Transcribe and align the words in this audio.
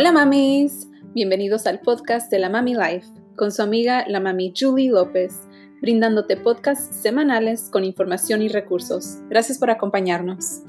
Hola 0.00 0.12
mamis, 0.12 0.88
bienvenidos 1.12 1.66
al 1.66 1.80
podcast 1.80 2.30
de 2.30 2.38
la 2.38 2.48
Mami 2.48 2.74
Life 2.74 3.06
con 3.36 3.52
su 3.52 3.60
amiga 3.60 4.06
la 4.08 4.18
mami 4.18 4.50
Julie 4.58 4.90
López, 4.90 5.42
brindándote 5.82 6.38
podcasts 6.38 7.02
semanales 7.02 7.68
con 7.70 7.84
información 7.84 8.40
y 8.40 8.48
recursos. 8.48 9.18
Gracias 9.28 9.58
por 9.58 9.68
acompañarnos. 9.68 10.62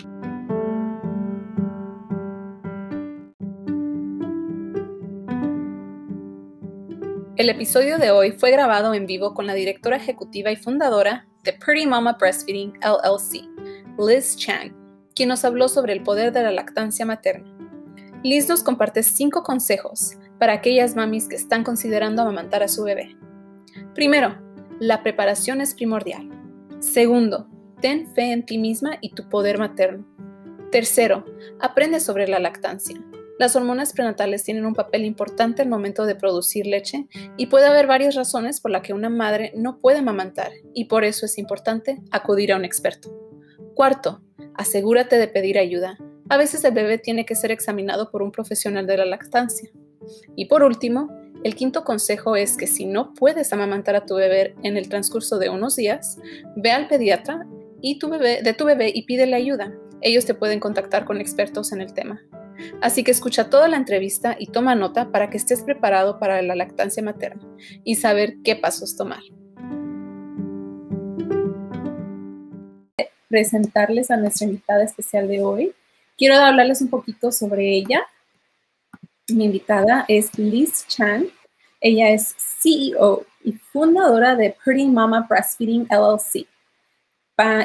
El 7.38 7.50
episodio 7.50 8.00
de 8.00 8.12
hoy 8.12 8.34
fue 8.34 8.52
grabado 8.52 8.94
en 8.94 9.06
vivo 9.06 9.34
con 9.34 9.48
la 9.48 9.54
directora 9.54 9.96
ejecutiva 9.96 10.52
y 10.52 10.58
fundadora 10.58 11.26
de 11.46 11.54
Pretty 11.54 11.88
Mama 11.88 12.18
Breastfeeding 12.20 12.74
LLC, 12.82 13.48
Liz 13.98 14.36
Chang, 14.36 14.76
quien 15.16 15.30
nos 15.30 15.46
habló 15.46 15.70
sobre 15.70 15.94
el 15.94 16.04
poder 16.04 16.34
de 16.34 16.44
la 16.44 16.52
lactancia 16.52 17.06
materna. 17.06 17.51
Liz 18.24 18.48
nos 18.48 18.62
comparte 18.62 19.02
cinco 19.02 19.42
consejos 19.42 20.18
para 20.38 20.54
aquellas 20.54 20.96
mamis 20.96 21.28
que 21.28 21.36
están 21.36 21.64
considerando 21.64 22.22
amamantar 22.22 22.62
a 22.62 22.68
su 22.68 22.84
bebé. 22.84 23.16
Primero, 23.96 24.38
la 24.80 25.02
preparación 25.02 25.60
es 25.60 25.74
primordial. 25.74 26.30
Segundo, 26.80 27.48
ten 27.82 28.14
fe 28.14 28.32
en 28.32 28.46
ti 28.46 28.60
misma 28.60 28.98
y 29.02 29.14
tu 29.14 29.28
poder 29.28 29.58
materno. 29.58 30.06
Tercero, 30.72 31.26
aprende 31.60 32.00
sobre 32.00 32.28
la 32.28 32.40
lactancia. 32.40 32.96
Las 33.40 33.56
hormonas 33.56 33.92
prenatales 33.94 34.44
tienen 34.44 34.68
un 34.68 34.76
papel 34.76 35.04
importante 35.04 35.64
al 35.64 35.70
momento 35.70 36.06
de 36.06 36.14
producir 36.14 36.68
leche 36.68 37.08
y 37.38 37.48
puede 37.48 37.66
haber 37.66 37.88
varias 37.88 38.14
razones 38.14 38.62
por 38.62 38.70
las 38.70 38.84
que 38.84 38.94
una 38.94 39.10
madre 39.10 39.52
no 39.56 39.80
puede 39.80 39.98
amamantar 39.98 40.52
y 40.76 40.86
por 40.86 41.04
eso 41.06 41.26
es 41.26 41.40
importante 41.40 42.00
acudir 42.12 42.54
a 42.54 42.58
un 42.58 42.66
experto. 42.66 43.10
Cuarto, 43.74 44.22
asegúrate 44.54 45.18
de 45.18 45.28
pedir 45.28 45.58
ayuda. 45.58 45.98
A 46.32 46.38
veces 46.38 46.64
el 46.64 46.74
bebé 46.74 46.98
tiene 46.98 47.26
que 47.26 47.36
ser 47.36 47.52
examinado 47.52 48.10
por 48.10 48.22
un 48.22 48.32
profesional 48.32 48.88
de 48.88 48.96
la 48.96 49.06
lactancia. 49.06 49.70
Y 50.38 50.46
por 50.46 50.64
último, 50.64 51.10
el 51.44 51.56
quinto 51.56 51.84
consejo 51.84 52.38
es 52.38 52.56
que 52.56 52.68
si 52.68 52.86
no 52.86 53.14
puedes 53.14 53.52
amamantar 53.52 53.98
a 53.98 54.06
tu 54.06 54.16
bebé 54.16 54.56
en 54.64 54.78
el 54.78 54.88
transcurso 54.88 55.40
de 55.40 55.50
unos 55.50 55.76
días, 55.76 56.18
ve 56.56 56.72
al 56.72 56.88
pediatra 56.88 57.46
y 57.82 58.00
tu 58.00 58.08
bebé, 58.08 58.42
de 58.44 58.54
tu 58.54 58.64
bebé 58.64 58.94
y 58.96 59.02
pídele 59.04 59.36
ayuda. 59.36 59.74
Ellos 60.00 60.24
te 60.24 60.34
pueden 60.34 60.62
contactar 60.62 61.04
con 61.04 61.20
expertos 61.20 61.74
en 61.74 61.82
el 61.82 61.94
tema. 61.94 62.22
Así 62.82 63.04
que 63.04 63.12
escucha 63.12 63.50
toda 63.50 63.68
la 63.68 63.76
entrevista 63.76 64.38
y 64.40 64.48
toma 64.48 64.74
nota 64.74 65.12
para 65.12 65.30
que 65.30 65.36
estés 65.36 65.64
preparado 65.64 66.18
para 66.18 66.42
la 66.42 66.56
lactancia 66.56 67.04
materna 67.04 67.44
y 67.84 67.96
saber 67.96 68.36
qué 68.42 68.56
pasos 68.56 68.96
tomar. 68.96 69.20
Presentarles 73.28 74.10
a 74.12 74.16
nuestra 74.16 74.48
invitada 74.48 74.86
especial 74.86 75.28
de 75.28 75.44
hoy. 75.44 75.74
Quiero 76.22 76.36
hablarles 76.36 76.82
un 76.82 76.90
poquito 76.90 77.32
sobre 77.32 77.76
ella. 77.76 78.06
Mi 79.30 79.46
invitada 79.46 80.06
es 80.08 80.38
Liz 80.38 80.86
Chan. 80.88 81.26
Ella 81.80 82.12
es 82.12 82.36
CEO 82.38 83.26
y 83.44 83.54
fundadora 83.54 84.36
de 84.36 84.56
Pretty 84.64 84.86
Mama 84.86 85.26
Breastfeeding 85.28 85.88
LLC. 85.90 86.46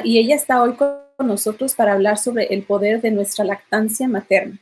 y 0.03 0.17
ella 0.17 0.33
está 0.33 0.63
hoy 0.63 0.73
con 0.73 0.97
nosotros 1.19 1.75
para 1.75 1.93
hablar 1.93 2.17
sobre 2.17 2.45
el 2.45 2.63
poder 2.63 2.99
de 2.99 3.11
nuestra 3.11 3.45
lactancia 3.45 4.07
materna. 4.07 4.57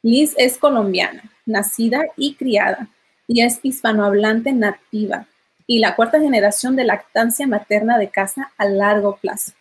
Liz 0.00 0.34
es 0.38 0.56
colombiana, 0.56 1.30
nacida 1.44 2.06
y 2.16 2.32
criada, 2.34 2.88
y 3.26 3.42
es 3.42 3.60
hispanohablante 3.62 4.54
nativa 4.54 5.26
y 5.66 5.80
la 5.80 5.96
cuarta 5.96 6.18
generación 6.18 6.76
de 6.76 6.84
lactancia 6.84 7.46
materna 7.46 7.98
de 7.98 8.08
casa 8.08 8.52
a 8.56 8.64
largo 8.64 9.18
plazo. 9.18 9.52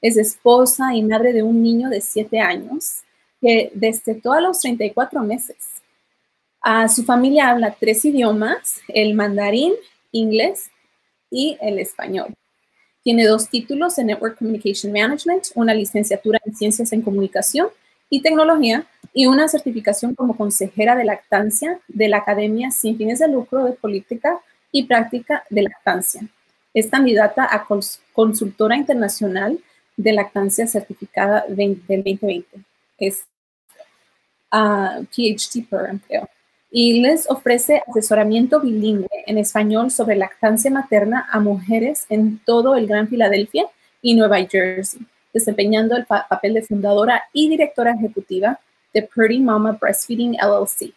Es 0.00 0.16
esposa 0.16 0.94
y 0.94 1.02
madre 1.02 1.32
de 1.32 1.42
un 1.42 1.60
niño 1.60 1.88
de 1.88 2.00
7 2.00 2.38
años 2.38 3.02
que 3.46 3.70
destetó 3.74 4.32
a 4.32 4.40
los 4.40 4.58
34 4.58 5.22
meses. 5.22 5.56
A 6.60 6.88
su 6.88 7.04
familia 7.04 7.48
habla 7.48 7.76
tres 7.78 8.04
idiomas, 8.04 8.80
el 8.88 9.14
mandarín, 9.14 9.72
inglés 10.10 10.68
y 11.30 11.56
el 11.60 11.78
español. 11.78 12.34
Tiene 13.04 13.24
dos 13.24 13.48
títulos 13.48 13.98
en 13.98 14.08
Network 14.08 14.36
Communication 14.36 14.92
Management, 14.92 15.44
una 15.54 15.72
licenciatura 15.74 16.40
en 16.44 16.56
Ciencias 16.56 16.92
en 16.92 17.02
Comunicación 17.02 17.68
y 18.10 18.20
Tecnología 18.20 18.84
y 19.14 19.26
una 19.26 19.46
certificación 19.46 20.16
como 20.16 20.36
consejera 20.36 20.96
de 20.96 21.04
lactancia 21.04 21.78
de 21.86 22.08
la 22.08 22.16
Academia 22.16 22.72
Sin 22.72 22.98
Fines 22.98 23.20
de 23.20 23.28
Lucro 23.28 23.62
de 23.62 23.74
Política 23.74 24.40
y 24.72 24.86
Práctica 24.86 25.44
de 25.50 25.62
Lactancia. 25.62 26.28
Es 26.74 26.88
candidata 26.88 27.46
a 27.48 27.64
consultora 28.12 28.76
internacional 28.76 29.60
de 29.96 30.12
lactancia 30.12 30.66
certificada 30.66 31.44
del 31.48 31.76
2020. 31.86 32.44
Es 32.98 33.24
uh, 34.56 35.04
PhD 35.14 35.68
program, 35.68 36.00
creo 36.06 36.28
y 36.78 37.00
les 37.00 37.30
ofrece 37.30 37.82
asesoramiento 37.86 38.60
bilingüe 38.60 39.08
en 39.26 39.38
español 39.38 39.90
sobre 39.90 40.16
lactancia 40.16 40.70
materna 40.70 41.26
a 41.30 41.40
mujeres 41.40 42.04
en 42.10 42.38
todo 42.44 42.76
el 42.76 42.86
Gran 42.86 43.08
Filadelfia 43.08 43.66
y 44.02 44.14
Nueva 44.14 44.44
Jersey, 44.44 45.00
desempeñando 45.32 45.96
el 45.96 46.04
papel 46.04 46.52
de 46.52 46.60
fundadora 46.60 47.22
y 47.32 47.48
directora 47.48 47.92
ejecutiva 47.92 48.60
de 48.92 49.02
Pretty 49.02 49.40
Mama 49.40 49.78
Breastfeeding 49.80 50.34
LLC. 50.34 50.92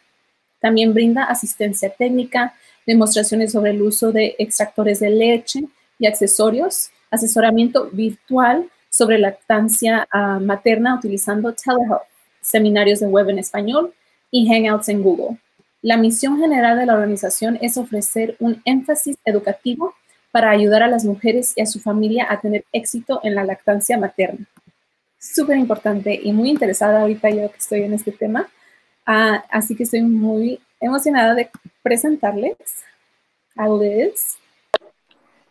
También 0.59 0.93
brinda 0.93 1.23
asistencia 1.23 1.89
técnica, 1.89 2.53
demostraciones 2.85 3.53
sobre 3.53 3.71
el 3.71 3.81
uso 3.81 4.11
de 4.11 4.35
extractores 4.37 4.99
de 4.99 5.11
leche 5.11 5.63
y 5.97 6.07
accesorios, 6.07 6.89
asesoramiento 7.09 7.89
virtual 7.91 8.69
sobre 8.89 9.17
lactancia 9.17 10.05
ah, 10.11 10.39
materna 10.41 10.95
utilizando 10.95 11.53
telehealth, 11.53 12.03
seminarios 12.49 12.99
de 12.99 13.07
web 13.07 13.29
en 13.29 13.39
español 13.39 13.93
y 14.31 14.47
hangouts 14.47 14.89
en 14.89 15.03
Google. 15.03 15.37
La 15.81 15.97
misión 15.97 16.39
general 16.39 16.77
de 16.77 16.85
la 16.85 16.93
organización 16.93 17.57
es 17.61 17.77
ofrecer 17.77 18.35
un 18.39 18.61
énfasis 18.65 19.17
educativo 19.23 19.93
para 20.31 20.49
ayudar 20.49 20.83
a 20.83 20.88
las 20.88 21.05
mujeres 21.05 21.53
y 21.55 21.61
a 21.61 21.65
su 21.65 21.79
familia 21.79 22.27
a 22.29 22.39
tener 22.39 22.65
éxito 22.71 23.21
en 23.23 23.35
la 23.35 23.43
lactancia 23.43 23.97
materna. 23.97 24.45
Súper 25.19 25.57
importante 25.57 26.19
y 26.21 26.31
muy 26.31 26.49
interesada 26.49 27.01
ahorita 27.01 27.29
yo 27.29 27.51
que 27.51 27.57
estoy 27.57 27.83
en 27.83 27.93
este 27.93 28.11
tema. 28.11 28.49
Ah, 29.05 29.43
así 29.49 29.75
que 29.75 29.83
estoy 29.83 30.01
muy 30.01 30.59
emocionada 30.79 31.35
de 31.35 31.49
presentarles 31.81 32.83
a 33.55 33.67
Liz. 33.67 34.38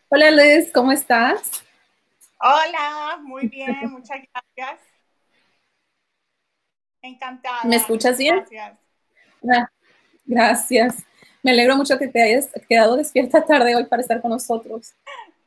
Hola 0.08 0.31
Liz, 0.31 0.70
¿cómo 0.72 0.92
estás? 0.92 1.64
Hola, 2.41 3.19
muy 3.22 3.48
bien, 3.48 3.76
muchas 3.91 4.20
gracias. 4.32 4.88
Encantada. 7.03 7.64
¿Me 7.64 7.76
escuchas 7.76 8.19
bien? 8.19 8.36
Gracias. 8.36 8.78
Ah, 9.50 9.70
Gracias. 10.28 10.97
Me 11.42 11.53
alegro 11.53 11.76
mucho 11.76 11.98
que 11.98 12.09
te 12.09 12.22
hayas 12.22 12.50
quedado 12.69 12.97
despierta 12.97 13.44
tarde 13.44 13.75
hoy 13.75 13.84
para 13.86 14.03
estar 14.03 14.20
con 14.20 14.31
nosotros. 14.31 14.92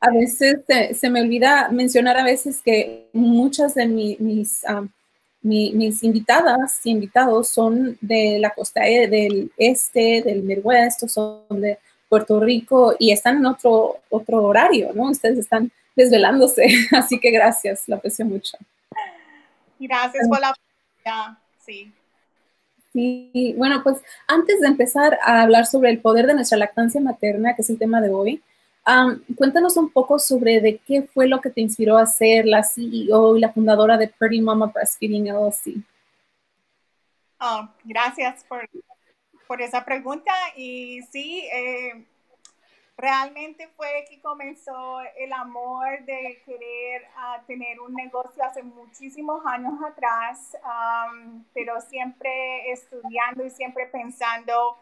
A 0.00 0.10
veces 0.10 0.64
se 0.98 1.10
me 1.10 1.20
olvida 1.22 1.68
mencionar 1.68 2.16
a 2.18 2.24
veces 2.24 2.60
que 2.60 3.08
muchas 3.12 3.74
de 3.74 3.86
mis, 3.86 4.64
mis 5.42 6.02
invitadas 6.02 6.80
y 6.84 6.90
invitados 6.90 7.48
son 7.48 7.96
de 8.00 8.38
la 8.40 8.50
costa 8.50 8.84
e, 8.88 9.06
del 9.06 9.52
este, 9.56 10.22
del 10.22 10.42
Midwest, 10.42 11.06
son 11.06 11.60
de 11.60 11.78
Puerto 12.08 12.40
Rico 12.40 12.96
y 12.98 13.12
están 13.12 13.36
en 13.36 13.46
otro, 13.46 13.98
otro 14.10 14.42
horario, 14.42 14.90
¿no? 14.94 15.10
Ustedes 15.10 15.38
están 15.38 15.70
desvelándose, 15.94 16.66
así 16.90 17.20
que 17.20 17.30
gracias, 17.30 17.84
lo 17.86 17.96
aprecio 17.96 18.24
mucho. 18.26 18.58
Gracias 19.78 20.28
por 20.28 20.40
la 20.40 20.52
sí. 21.64 21.92
Sí, 22.92 23.54
bueno, 23.56 23.82
pues 23.82 24.02
antes 24.28 24.60
de 24.60 24.66
empezar 24.66 25.18
a 25.22 25.42
hablar 25.42 25.64
sobre 25.64 25.90
el 25.90 26.00
poder 26.00 26.26
de 26.26 26.34
nuestra 26.34 26.58
lactancia 26.58 27.00
materna, 27.00 27.54
que 27.54 27.62
es 27.62 27.70
el 27.70 27.78
tema 27.78 28.02
de 28.02 28.10
hoy, 28.10 28.42
cuéntanos 29.36 29.76
un 29.76 29.90
poco 29.90 30.18
sobre 30.18 30.60
de 30.60 30.78
qué 30.78 31.02
fue 31.02 31.26
lo 31.26 31.40
que 31.40 31.50
te 31.50 31.60
inspiró 31.60 31.96
a 31.96 32.06
ser 32.06 32.46
la 32.46 32.62
CEO 32.62 33.36
y 33.36 33.40
la 33.40 33.52
fundadora 33.52 33.96
de 33.96 34.08
Pretty 34.08 34.40
Mama 34.40 34.66
Breastfeeding 34.66 35.28
LLC. 35.28 35.82
Oh, 37.40 37.68
gracias 37.84 38.44
por, 38.44 38.68
por, 39.46 39.62
esa 39.62 39.84
pregunta. 39.84 40.32
Y 40.56 41.00
sí, 41.10 41.48
eh, 41.52 42.04
realmente 43.02 43.68
fue 43.76 44.04
que 44.08 44.20
comenzó 44.20 45.00
el 45.16 45.32
amor 45.32 46.04
de 46.04 46.40
querer 46.46 47.04
ah, 47.16 47.42
tener 47.48 47.80
un 47.80 47.92
negocio 47.94 48.44
hace 48.44 48.62
muchísimos 48.62 49.44
años 49.44 49.74
atrás, 49.84 50.56
pero 51.52 51.80
siempre 51.80 52.70
estudiando 52.70 53.44
y 53.44 53.50
siempre 53.50 53.86
pensando 53.86 54.78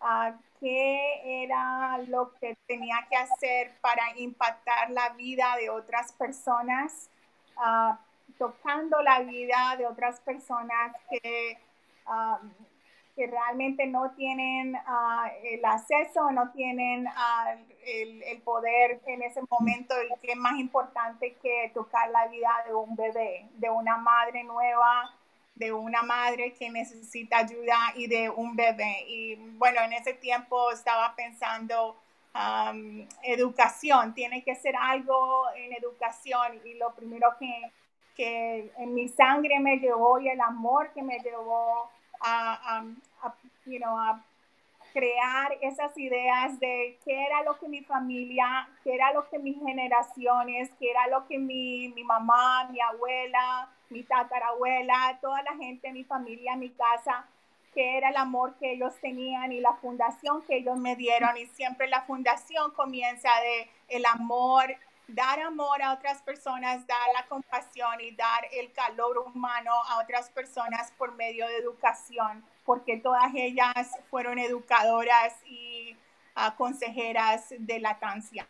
uh, 0.00 0.36
qué 0.58 1.44
era 1.44 1.98
lo 2.08 2.34
que 2.40 2.56
tenía 2.66 3.06
que 3.08 3.16
hacer 3.16 3.70
para 3.80 4.18
impactar 4.18 4.90
la 4.90 5.10
vida 5.10 5.54
de 5.56 5.70
otras 5.70 6.12
personas, 6.14 7.10
ah, 7.58 7.96
tocando 8.38 9.00
la 9.02 9.20
vida 9.20 9.76
de 9.78 9.86
otras 9.86 10.18
personas 10.18 10.96
que 11.08 11.56
que 13.14 13.26
realmente 13.26 13.86
no 13.86 14.12
tienen 14.12 14.74
ah, 14.86 15.30
el 15.44 15.64
acceso, 15.64 16.30
no 16.30 16.50
tienen 16.52 17.06
ah, 17.08 17.54
el, 17.86 18.22
el, 18.22 18.40
poder 18.42 19.00
en 19.06 19.22
ese 19.22 19.40
momento 19.50 19.94
y 20.02 20.20
que 20.20 20.32
es 20.32 20.38
más 20.38 20.58
importante 20.58 21.34
que 21.42 21.70
tocar 21.74 22.10
la 22.10 22.28
vida 22.28 22.50
de 22.66 22.74
un 22.74 22.96
bebé, 22.96 23.48
de 23.54 23.70
una 23.70 23.98
madre 23.98 24.44
nueva 24.44 25.10
de 25.54 25.72
una 25.72 26.02
madre 26.02 26.54
que 26.54 26.70
necesita 26.70 27.38
ayuda 27.38 27.76
y 27.94 28.06
de 28.06 28.30
un 28.30 28.56
bebé. 28.56 29.04
Y 29.06 29.36
bueno, 29.58 29.80
en 29.82 29.92
ese 29.92 30.14
tiempo 30.14 30.70
estaba 30.70 31.14
pensando 31.14 31.96
um, 32.34 33.06
educación, 33.22 34.14
tiene 34.14 34.42
que 34.42 34.54
ser 34.54 34.74
algo 34.76 35.44
en 35.54 35.72
educación 35.74 36.60
y 36.64 36.74
lo 36.74 36.94
primero 36.94 37.34
que, 37.38 37.70
que 38.16 38.72
en 38.78 38.94
mi 38.94 39.08
sangre 39.08 39.60
me 39.60 39.76
llevó 39.76 40.18
y 40.20 40.28
el 40.28 40.40
amor 40.40 40.92
que 40.92 41.02
me 41.02 41.18
llevó 41.18 41.90
a, 42.22 42.78
a, 42.78 42.84
a, 43.26 43.34
you 43.66 43.78
know, 43.78 43.98
a 43.98 44.22
crear 44.92 45.56
esas 45.60 45.96
ideas 45.96 46.58
de 46.60 46.98
qué 47.04 47.24
era 47.24 47.42
lo 47.42 47.58
que 47.58 47.68
mi 47.68 47.82
familia, 47.82 48.68
qué 48.84 48.94
era 48.94 49.12
lo 49.12 49.28
que 49.28 49.38
mis 49.38 49.58
generaciones, 49.58 50.70
qué 50.78 50.90
era 50.90 51.06
lo 51.08 51.26
que 51.26 51.38
mi, 51.38 51.88
mi 51.88 52.04
mamá, 52.04 52.68
mi 52.70 52.80
abuela, 52.80 53.68
mi 53.88 54.02
tatarabuela, 54.02 55.18
toda 55.20 55.42
la 55.42 55.56
gente, 55.56 55.92
mi 55.92 56.04
familia, 56.04 56.56
mi 56.56 56.70
casa, 56.70 57.26
qué 57.74 57.96
era 57.96 58.10
el 58.10 58.16
amor 58.16 58.54
que 58.58 58.72
ellos 58.72 58.94
tenían 59.00 59.52
y 59.52 59.60
la 59.60 59.74
fundación 59.74 60.42
que 60.42 60.56
ellos 60.56 60.78
me 60.78 60.96
dieron. 60.96 61.36
Y 61.36 61.46
siempre 61.46 61.88
la 61.88 62.02
fundación 62.02 62.70
comienza 62.72 63.30
de 63.40 63.68
el 63.88 64.04
amor, 64.06 64.64
dar 65.14 65.40
amor 65.40 65.82
a 65.82 65.92
otras 65.92 66.22
personas, 66.22 66.86
dar 66.86 67.08
la 67.14 67.26
compasión 67.26 68.00
y 68.00 68.14
dar 68.14 68.46
el 68.52 68.72
calor 68.72 69.18
humano 69.18 69.72
a 69.88 70.00
otras 70.00 70.30
personas 70.30 70.92
por 70.98 71.14
medio 71.14 71.46
de 71.48 71.58
educación 71.58 72.44
porque 72.64 72.96
todas 72.96 73.32
ellas 73.34 73.90
fueron 74.10 74.38
educadoras 74.38 75.34
y 75.46 75.96
uh, 76.36 76.54
consejeras 76.56 77.46
de 77.58 77.80
lactancia. 77.80 78.46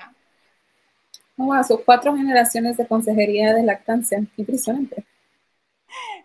Wow, 1.36 1.64
son 1.64 1.80
cuatro 1.84 2.14
generaciones 2.14 2.76
de 2.76 2.86
consejería 2.86 3.54
de 3.54 3.62
lactancia. 3.62 4.22
Impresionante. 4.36 5.04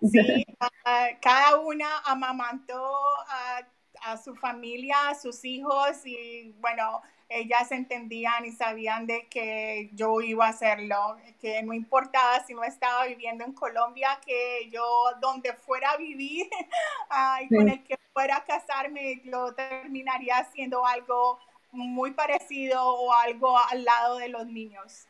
Sí, 0.02 0.46
uh, 0.62 0.66
cada 1.22 1.60
una 1.60 1.88
amamantó 2.06 2.94
a, 3.30 4.12
a 4.12 4.18
su 4.18 4.36
familia, 4.36 5.10
a 5.10 5.16
sus 5.16 5.44
hijos 5.46 6.06
y 6.06 6.54
bueno, 6.60 7.02
ellas 7.30 7.72
entendían 7.72 8.46
y 8.46 8.52
sabían 8.52 9.06
de 9.06 9.28
que 9.30 9.90
yo 9.94 10.22
iba 10.22 10.46
a 10.46 10.50
hacerlo, 10.50 11.18
que 11.40 11.62
no 11.64 11.74
importaba 11.74 12.44
si 12.46 12.54
no 12.54 12.64
estaba 12.64 13.06
viviendo 13.06 13.44
en 13.44 13.54
Colombia, 13.54 14.20
que 14.26 14.70
yo 14.72 14.84
donde 15.22 15.54
fuera 15.54 15.92
a 15.92 15.98
vivir 15.98 16.48
y 17.42 17.56
con 17.56 17.70
el 17.70 17.84
que 17.84 17.98
fuera 18.14 18.38
a 18.38 18.46
casarme, 18.46 19.22
yo 19.26 19.54
terminaría 19.54 20.38
haciendo 20.38 20.86
algo 20.86 21.40
muy 21.72 22.12
parecido 22.12 22.82
o 22.84 23.14
algo 23.14 23.58
al 23.58 23.84
lado 23.84 24.18
de 24.18 24.30
los 24.30 24.48
niños. 24.48 25.06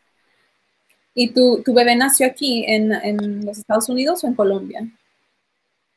¿Y 1.14 1.34
tu, 1.34 1.64
tu 1.64 1.74
bebé 1.74 1.96
nació 1.96 2.28
aquí 2.28 2.64
en, 2.68 2.92
en, 2.92 3.46
los 3.46 3.58
Estados 3.58 3.90
Unidos 3.90 4.24
o 4.24 4.28
en 4.28 4.36
Colombia? 4.36 4.88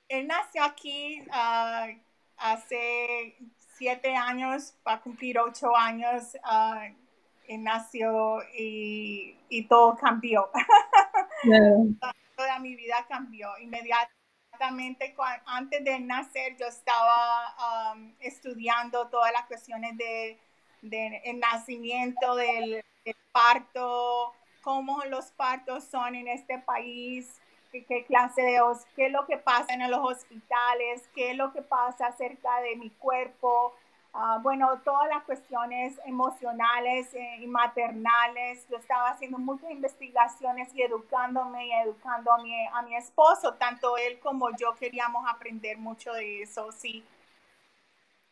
Él 0.08 0.26
nació 0.26 0.64
aquí 0.64 1.20
uh, 1.28 1.94
hace 2.36 3.36
siete 3.80 4.14
años, 4.14 4.74
va 4.86 4.92
a 4.92 5.00
cumplir 5.00 5.38
ocho 5.38 5.74
años, 5.74 6.36
uh, 6.44 7.56
nació 7.58 8.42
y, 8.54 9.34
y, 9.48 9.62
todo 9.66 9.96
cambió. 9.96 10.50
Toda 12.36 12.58
mi 12.58 12.76
vida 12.76 13.06
cambió. 13.08 13.56
Inmediatamente, 13.58 15.16
antes 15.46 15.82
de 15.82 15.98
nacer, 15.98 16.58
yo 16.58 16.66
estaba 16.66 17.94
um, 17.94 18.12
estudiando 18.20 19.08
todas 19.08 19.32
las 19.32 19.46
cuestiones 19.46 19.96
de, 19.96 20.38
de 20.82 21.22
el 21.24 21.40
nacimiento, 21.40 22.36
del, 22.36 22.84
del 23.06 23.16
parto, 23.32 24.34
cómo 24.60 25.02
los 25.06 25.30
partos 25.32 25.84
son 25.84 26.14
en 26.14 26.28
este 26.28 26.58
país, 26.58 27.40
qué, 27.72 28.04
clase 28.06 28.42
de, 28.42 28.58
qué 28.96 29.06
es 29.06 29.12
lo 29.12 29.26
que 29.26 29.36
pasa 29.36 29.72
en 29.72 29.88
los 29.90 30.00
hospitales, 30.00 31.08
qué 31.14 31.30
es 31.32 31.36
lo 31.36 31.52
que 31.52 31.62
pasa 31.62 32.06
acerca 32.06 32.60
de 32.62 32.76
mi 32.76 32.90
cuerpo, 32.90 33.74
uh, 34.14 34.40
bueno, 34.42 34.80
todas 34.84 35.08
las 35.08 35.24
cuestiones 35.24 35.98
emocionales 36.04 37.12
eh, 37.14 37.38
y 37.40 37.46
maternales. 37.46 38.66
Yo 38.70 38.76
estaba 38.76 39.10
haciendo 39.10 39.38
muchas 39.38 39.70
investigaciones 39.70 40.68
y 40.74 40.82
educándome 40.82 41.66
y 41.66 41.72
educando 41.72 42.32
a 42.32 42.42
mi, 42.42 42.52
a 42.66 42.82
mi 42.82 42.96
esposo, 42.96 43.54
tanto 43.54 43.96
él 43.96 44.18
como 44.20 44.50
yo 44.56 44.74
queríamos 44.78 45.24
aprender 45.28 45.78
mucho 45.78 46.12
de 46.12 46.42
eso, 46.42 46.70
sí. 46.72 47.04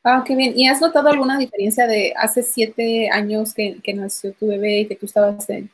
Ah, 0.05 0.23
qué 0.25 0.35
bien. 0.35 0.53
¿Y 0.57 0.69
has 0.69 0.81
notado 0.81 1.09
alguna 1.09 1.37
diferencia 1.37 1.87
de 1.87 2.15
hace 2.17 2.43
siete 2.43 3.11
años 3.11 3.53
que, 3.53 3.81
que 3.83 3.93
nació 3.93 4.33
tu 4.33 4.47
bebé 4.47 4.81
y 4.81 4.89
que 4.89 4.97
tú 4.97 5.07
estabas 5.07 5.49
en, 5.51 5.71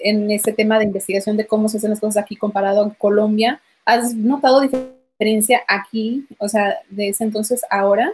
en 0.00 0.30
ese 0.30 0.52
tema 0.52 0.78
de 0.78 0.84
investigación 0.84 1.36
de 1.36 1.46
cómo 1.46 1.68
se 1.68 1.78
hacen 1.78 1.90
las 1.90 2.00
cosas 2.00 2.22
aquí 2.22 2.36
comparado 2.36 2.84
a 2.84 2.94
Colombia, 2.94 3.60
¿has 3.84 4.14
notado 4.14 4.60
diferencia 4.60 5.62
aquí, 5.68 6.26
o 6.38 6.48
sea, 6.48 6.80
de 6.88 7.08
ese 7.08 7.24
entonces 7.24 7.62
ahora? 7.70 8.12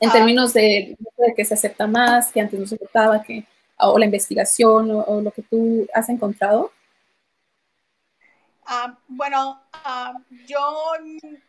En 0.00 0.10
ah. 0.10 0.12
términos 0.12 0.52
de, 0.52 0.96
de, 0.98 1.34
que 1.34 1.44
se 1.44 1.54
acepta 1.54 1.86
más, 1.86 2.32
que 2.32 2.40
antes 2.40 2.58
no 2.58 2.66
se 2.66 2.74
aceptaba, 2.74 3.22
que, 3.22 3.44
o 3.78 3.98
la 3.98 4.04
investigación 4.06 4.90
o, 4.90 5.20
lo 5.20 5.30
que 5.30 5.42
tú 5.42 5.86
has 5.94 6.08
encontrado. 6.08 6.72
Uh, 8.68 8.92
bueno, 9.06 9.60
uh, 9.72 10.18
yo, 10.46 10.58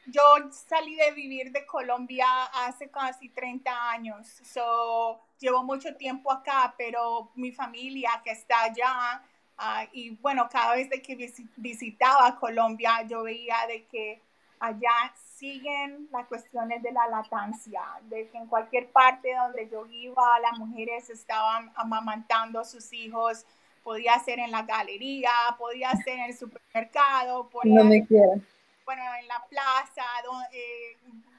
yo 0.05 0.21
salí 0.51 0.95
de 0.95 1.11
vivir 1.13 1.51
de 1.51 1.65
Colombia 1.65 2.27
hace 2.53 2.89
casi 2.89 3.29
30 3.29 3.89
años. 3.89 4.27
So, 4.43 5.19
llevo 5.39 5.63
mucho 5.63 5.95
tiempo 5.95 6.31
acá, 6.31 6.73
pero 6.77 7.31
mi 7.35 7.51
familia 7.51 8.21
que 8.23 8.31
está 8.31 8.63
allá, 8.63 9.21
uh, 9.59 9.87
y 9.91 10.11
bueno, 10.17 10.47
cada 10.51 10.75
vez 10.75 10.89
de 10.89 11.01
que 11.01 11.15
visitaba 11.55 12.39
Colombia, 12.39 13.03
yo 13.07 13.23
veía 13.23 13.55
de 13.67 13.85
que 13.85 14.21
allá 14.59 15.13
siguen 15.35 16.07
las 16.11 16.27
cuestiones 16.27 16.81
de 16.81 16.91
la 16.91 17.07
lactancia, 17.07 17.81
de 18.03 18.27
que 18.29 18.37
en 18.37 18.47
cualquier 18.47 18.89
parte 18.89 19.33
donde 19.35 19.69
yo 19.69 19.85
iba, 19.85 20.39
las 20.39 20.57
mujeres 20.57 21.09
estaban 21.09 21.71
amamantando 21.75 22.59
a 22.59 22.65
sus 22.65 22.91
hijos, 22.91 23.45
podía 23.83 24.17
ser 24.19 24.39
en 24.39 24.51
la 24.51 24.63
galería, 24.63 25.31
podía 25.57 25.91
ser 25.91 26.19
en 26.19 26.25
el 26.25 26.37
supermercado, 26.37 27.47
podía, 27.49 27.83
bueno, 27.83 29.03
en 29.19 29.27
la 29.27 29.45
plaza, 29.49 30.03
donde, 30.25 30.47
eh, 30.53 30.97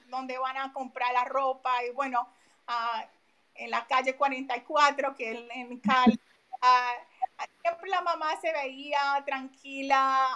donde, 0.08 0.38
van 0.38 0.56
a 0.56 0.72
comprar 0.72 1.12
la 1.12 1.24
ropa, 1.24 1.84
y 1.84 1.92
bueno, 1.92 2.28
uh, 2.68 3.17
en 3.58 3.70
la 3.70 3.86
calle 3.86 4.16
44, 4.16 5.14
que 5.14 5.46
en 5.52 5.80
Cali, 5.80 6.18
uh, 6.62 7.44
siempre 7.60 7.90
la 7.90 8.00
mamá 8.00 8.40
se 8.40 8.52
veía 8.52 9.22
tranquila, 9.26 10.28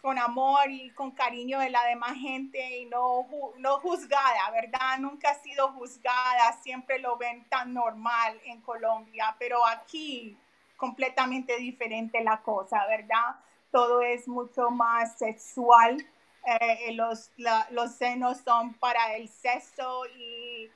con 0.00 0.18
amor 0.18 0.70
y 0.70 0.90
con 0.90 1.10
cariño 1.10 1.60
de 1.60 1.70
la 1.70 1.84
demás 1.84 2.14
gente 2.14 2.78
y 2.78 2.86
no, 2.86 3.26
no 3.58 3.80
juzgada, 3.80 4.50
¿verdad? 4.50 4.98
Nunca 4.98 5.30
ha 5.30 5.34
sido 5.34 5.72
juzgada, 5.72 6.52
siempre 6.62 6.98
lo 6.98 7.16
ven 7.16 7.44
tan 7.48 7.74
normal 7.74 8.40
en 8.44 8.60
Colombia, 8.62 9.36
pero 9.38 9.64
aquí 9.66 10.36
completamente 10.76 11.58
diferente 11.58 12.22
la 12.24 12.40
cosa, 12.42 12.86
¿verdad? 12.86 13.36
Todo 13.70 14.00
es 14.00 14.26
mucho 14.26 14.70
más 14.70 15.18
sexual, 15.18 16.04
eh, 16.46 16.92
los, 16.92 17.30
los 17.70 17.94
senos 17.94 18.38
son 18.38 18.72
para 18.74 19.14
el 19.16 19.28
sexo 19.28 20.06
y 20.16 20.70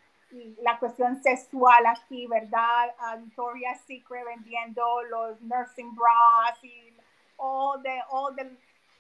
la 0.63 0.79
cuestión 0.79 1.23
sexual 1.23 1.87
aquí, 1.87 2.27
¿verdad? 2.27 2.95
Uh, 2.99 3.21
Victoria's 3.21 3.81
Secret 3.87 4.25
vendiendo 4.25 5.03
los 5.05 5.41
nursing 5.43 5.95
bras 5.95 6.63
y 6.63 6.93
all 7.37 7.83
the, 7.83 8.03
all 8.11 8.35
the, 8.35 8.51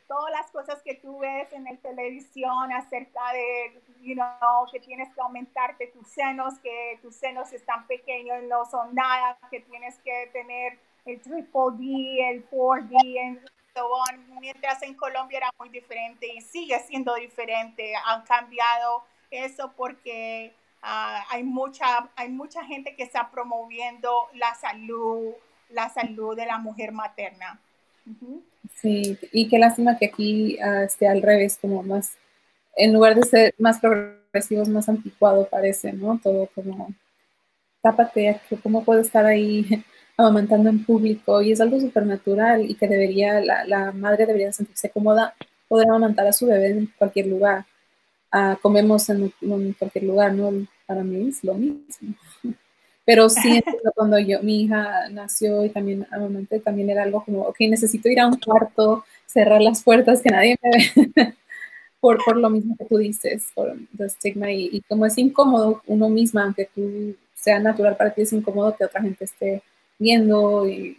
todas 0.06 0.30
las 0.32 0.50
cosas 0.50 0.82
que 0.82 0.94
tú 0.94 1.18
ves 1.18 1.52
en 1.52 1.64
la 1.64 1.76
televisión 1.76 2.72
acerca 2.72 3.32
de, 3.32 3.82
you 4.00 4.14
know, 4.14 4.66
que 4.70 4.80
tienes 4.80 5.12
que 5.14 5.20
aumentarte 5.20 5.88
tus 5.88 6.06
senos, 6.08 6.58
que 6.60 6.98
tus 7.02 7.16
senos 7.16 7.52
están 7.52 7.86
pequeños, 7.86 8.42
no 8.44 8.64
son 8.66 8.94
nada, 8.94 9.38
que 9.50 9.60
tienes 9.60 9.98
que 10.00 10.30
tener 10.32 10.78
el 11.04 11.20
triple 11.20 11.70
D, 11.78 12.30
el 12.30 12.50
4D, 12.50 13.04
y 13.04 13.38
so 13.74 13.86
on. 13.86 14.40
mientras 14.40 14.82
en 14.82 14.94
Colombia 14.94 15.38
era 15.38 15.50
muy 15.58 15.68
diferente 15.68 16.26
y 16.26 16.40
sigue 16.40 16.78
siendo 16.80 17.14
diferente. 17.14 17.94
Han 18.06 18.22
cambiado 18.22 19.04
eso 19.30 19.72
porque 19.76 20.54
Uh, 20.84 21.24
hay, 21.30 21.42
mucha, 21.42 22.10
hay 22.14 22.28
mucha 22.28 22.62
gente 22.64 22.94
que 22.94 23.04
está 23.04 23.30
promoviendo 23.30 24.10
la 24.34 24.54
salud, 24.54 25.32
la 25.70 25.88
salud 25.88 26.36
de 26.36 26.44
la 26.44 26.58
mujer 26.58 26.92
materna. 26.92 27.58
Sí, 28.74 29.18
y 29.32 29.48
qué 29.48 29.58
lástima 29.58 29.96
que 29.96 30.06
aquí 30.06 30.58
uh, 30.62 30.82
esté 30.82 31.08
al 31.08 31.22
revés, 31.22 31.58
como 31.58 31.82
más, 31.82 32.12
en 32.76 32.92
lugar 32.92 33.14
de 33.14 33.22
ser 33.22 33.54
más 33.58 33.80
progresivos, 33.80 34.68
más 34.68 34.86
anticuado 34.90 35.48
parece, 35.48 35.94
¿no? 35.94 36.20
Todo 36.22 36.50
como, 36.54 36.90
tápate, 37.80 38.38
¿cómo 38.62 38.84
puedo 38.84 39.00
estar 39.00 39.24
ahí 39.24 39.66
amamantando 40.18 40.68
en 40.68 40.84
público? 40.84 41.40
Y 41.40 41.52
es 41.52 41.62
algo 41.62 41.80
súper 41.80 42.04
natural 42.04 42.70
y 42.70 42.74
que 42.74 42.86
debería, 42.86 43.40
la, 43.40 43.64
la 43.64 43.92
madre 43.92 44.26
debería 44.26 44.52
sentirse 44.52 44.90
cómoda 44.90 45.34
poder 45.66 45.88
amamantar 45.88 46.26
a 46.26 46.32
su 46.32 46.46
bebé 46.46 46.72
en 46.72 46.92
cualquier 46.98 47.28
lugar. 47.28 47.64
Uh, 48.32 48.56
comemos 48.60 49.08
en, 49.08 49.32
en, 49.40 49.72
cualquier 49.74 50.04
lugar, 50.04 50.34
¿no? 50.34 50.66
Para 50.86 51.02
mí 51.02 51.28
es 51.28 51.42
lo 51.44 51.54
mismo. 51.54 52.14
Pero 53.04 53.28
sí, 53.28 53.62
cuando 53.94 54.18
yo, 54.18 54.42
mi 54.42 54.62
hija 54.62 55.08
nació 55.10 55.64
y 55.64 55.70
también 55.70 56.06
amamanté, 56.10 56.58
también 56.60 56.90
era 56.90 57.02
algo 57.02 57.24
como, 57.24 57.42
ok, 57.42 57.56
necesito 57.60 58.08
ir 58.08 58.20
a 58.20 58.26
un 58.26 58.38
cuarto, 58.38 59.04
cerrar 59.26 59.60
las 59.60 59.82
puertas, 59.82 60.22
que 60.22 60.30
nadie 60.30 60.56
me 60.62 60.70
ve, 60.70 61.34
por, 62.00 62.22
por 62.24 62.36
lo 62.36 62.50
mismo 62.50 62.76
que 62.76 62.84
tú 62.84 62.98
dices, 62.98 63.48
por 63.54 63.70
el 63.70 63.88
estigma 63.98 64.50
y, 64.50 64.80
como 64.88 65.06
es 65.06 65.18
incómodo 65.18 65.82
uno 65.86 66.08
misma, 66.08 66.44
aunque 66.44 66.68
tú 66.74 67.14
sea 67.34 67.58
natural 67.58 67.96
para 67.96 68.12
ti, 68.12 68.22
es 68.22 68.32
incómodo 68.32 68.74
que 68.76 68.84
otra 68.84 69.02
gente 69.02 69.24
esté 69.24 69.62
viendo 69.98 70.66
y 70.66 70.98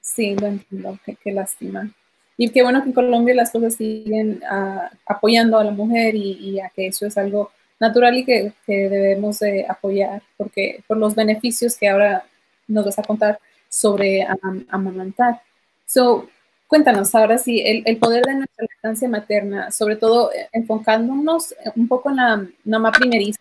sí, 0.00 0.36
lo 0.36 0.46
entiendo, 0.46 0.98
qué, 1.04 1.32
lástima. 1.32 1.92
Y 2.36 2.48
qué 2.50 2.62
bueno 2.62 2.82
que 2.82 2.88
en 2.88 2.94
Colombia 2.94 3.34
las 3.34 3.50
cosas 3.50 3.74
siguen 3.74 4.42
ah, 4.48 4.90
apoyando 5.04 5.58
a 5.58 5.64
la 5.64 5.72
mujer 5.72 6.14
y, 6.14 6.58
a 6.60 6.70
que 6.70 6.86
eso 6.86 7.06
es 7.06 7.18
algo 7.18 7.50
natural 7.80 8.16
y 8.18 8.24
que, 8.24 8.52
que, 8.66 8.88
debemos 8.88 9.38
de 9.40 9.66
apoyar 9.68 10.22
porque 10.36 10.84
por 10.86 10.98
los 10.98 11.14
beneficios 11.14 11.76
que 11.76 11.88
ahora 11.88 12.24
nos 12.68 12.84
vas 12.84 12.98
a 12.98 13.02
contar 13.02 13.40
sobre 13.68 14.26
amamantar. 14.68 15.42
So, 15.86 16.28
cuéntanos 16.66 17.14
ahora 17.14 17.38
sí, 17.38 17.62
el, 17.64 17.82
el, 17.86 17.96
poder 17.96 18.24
de 18.24 18.34
nuestra 18.34 18.66
lactancia 18.68 19.08
materna, 19.08 19.70
sobre 19.70 19.96
todo 19.96 20.32
eh, 20.32 20.48
enfocándonos 20.52 21.54
un 21.74 21.88
poco 21.88 22.10
en 22.10 22.16
la 22.16 22.46
mamá 22.64 22.92
primeriza, 22.92 23.40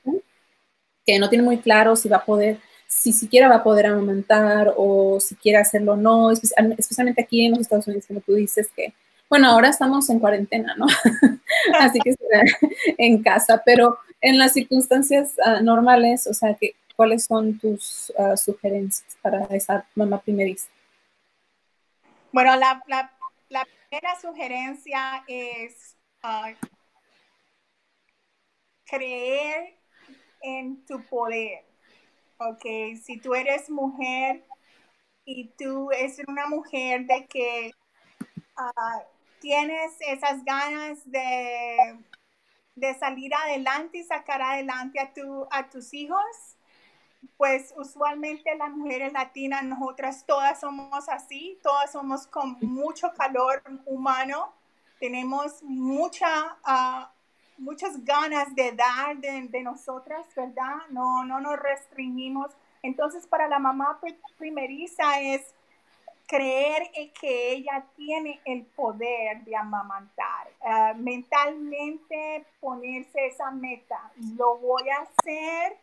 que 1.06 1.20
no 1.20 1.30
tiene 1.30 1.44
muy 1.44 1.58
claro 1.58 1.96
si 1.96 2.08
va 2.10 2.18
a 2.18 2.26
poder, 2.26 2.58
si 2.88 3.12
siquiera 3.12 3.50
va 3.50 3.58
a 3.58 3.64
poder 3.64 3.88
amamantar 3.88 4.74
o 4.78 5.20
si 5.20 5.36
quiere 5.36 5.58
hacerlo 5.58 5.94
o 5.94 5.98
no, 5.98 6.32
especialmente 6.32 7.22
aquí 7.22 7.46
en 7.46 7.52
los 7.52 7.62
Estados 7.62 7.88
Unidos, 7.88 8.06
como 8.08 8.22
tú 8.22 8.34
dices, 8.36 8.70
que, 8.76 8.94
bueno, 9.30 9.48
ahora 9.48 9.70
estamos 9.70 10.10
en 10.10 10.20
cuarentena, 10.20 10.76
¿no? 10.76 10.88
Así 11.80 12.00
que 12.00 12.16
en 12.98 13.22
casa, 13.22 13.62
pero 13.64 14.00
en 14.22 14.38
las 14.38 14.54
circunstancias 14.54 15.36
ah, 15.46 15.62
normales, 15.62 16.26
o 16.26 16.34
sea, 16.34 16.56
que, 16.56 16.76
¿cuáles 16.96 17.26
son 17.26 17.60
tus 17.60 18.12
ah, 18.18 18.36
sugerencias 18.36 19.18
para 19.22 19.46
esa 19.56 19.86
mamá 19.96 20.20
primeriza? 20.20 20.68
Bueno, 22.32 22.56
la, 22.56 22.82
primera 23.90 24.20
sugerencia 24.20 25.24
es 25.28 25.96
ah, 26.24 26.52
creer 28.86 29.76
en 30.42 30.84
tu 30.86 31.04
poder. 31.06 31.66
Ok, 32.38 32.64
si 33.04 33.20
tú 33.20 33.36
eres 33.36 33.70
mujer 33.70 34.44
y 35.26 35.50
tú 35.58 35.92
eres 35.92 36.20
una 36.28 36.48
mujer 36.48 37.06
de 37.06 37.26
que 37.28 37.72
ah, 38.56 39.04
tienes 39.40 39.96
esas 40.02 40.44
ganas 40.44 41.00
de, 41.10 41.98
de, 42.76 42.94
salir 42.96 43.34
adelante 43.34 44.00
y 44.00 44.04
sacar 44.04 44.42
adelante 44.42 45.00
a, 45.00 45.14
tu, 45.14 45.48
a 45.52 45.70
tus 45.70 45.94
hijos, 45.94 46.58
pues 47.38 47.74
usualmente 47.78 48.56
las 48.56 48.72
mujeres 48.72 49.14
latinas, 49.14 49.64
nosotras 49.64 50.26
todas 50.26 50.60
somos 50.60 51.10
así, 51.10 51.60
todas 51.64 51.92
somos 51.92 52.28
con 52.28 52.58
mucho 52.62 53.14
calor 53.14 53.62
humano, 53.86 54.54
tenemos 55.00 55.64
mucha, 55.64 56.58
uh, 56.66 57.06
muchas 57.58 58.04
ganas 58.04 58.54
de 58.56 58.74
dar 58.74 59.18
de, 59.18 59.48
de, 59.48 59.64
nosotras, 59.64 60.28
¿verdad? 60.36 60.76
No, 60.90 61.24
no 61.24 61.40
nos 61.40 61.58
restringimos. 61.58 62.52
Entonces, 62.84 63.26
para 63.28 63.48
la 63.48 63.60
mamá 63.60 64.00
primeriza 64.38 65.22
es 65.22 65.54
creer 66.30 66.92
en 66.94 67.12
que 67.12 67.54
ella 67.54 67.84
tiene 67.96 68.40
el 68.46 68.64
poder 68.64 69.44
de 69.46 69.56
amamantar, 69.56 70.48
uh, 70.62 70.96
mentalmente 70.96 72.46
ponerse 72.60 73.26
esa 73.26 73.50
meta, 73.50 74.12
lo 74.38 74.60
voy 74.60 74.84
a 74.90 75.02
hacer, 75.02 75.76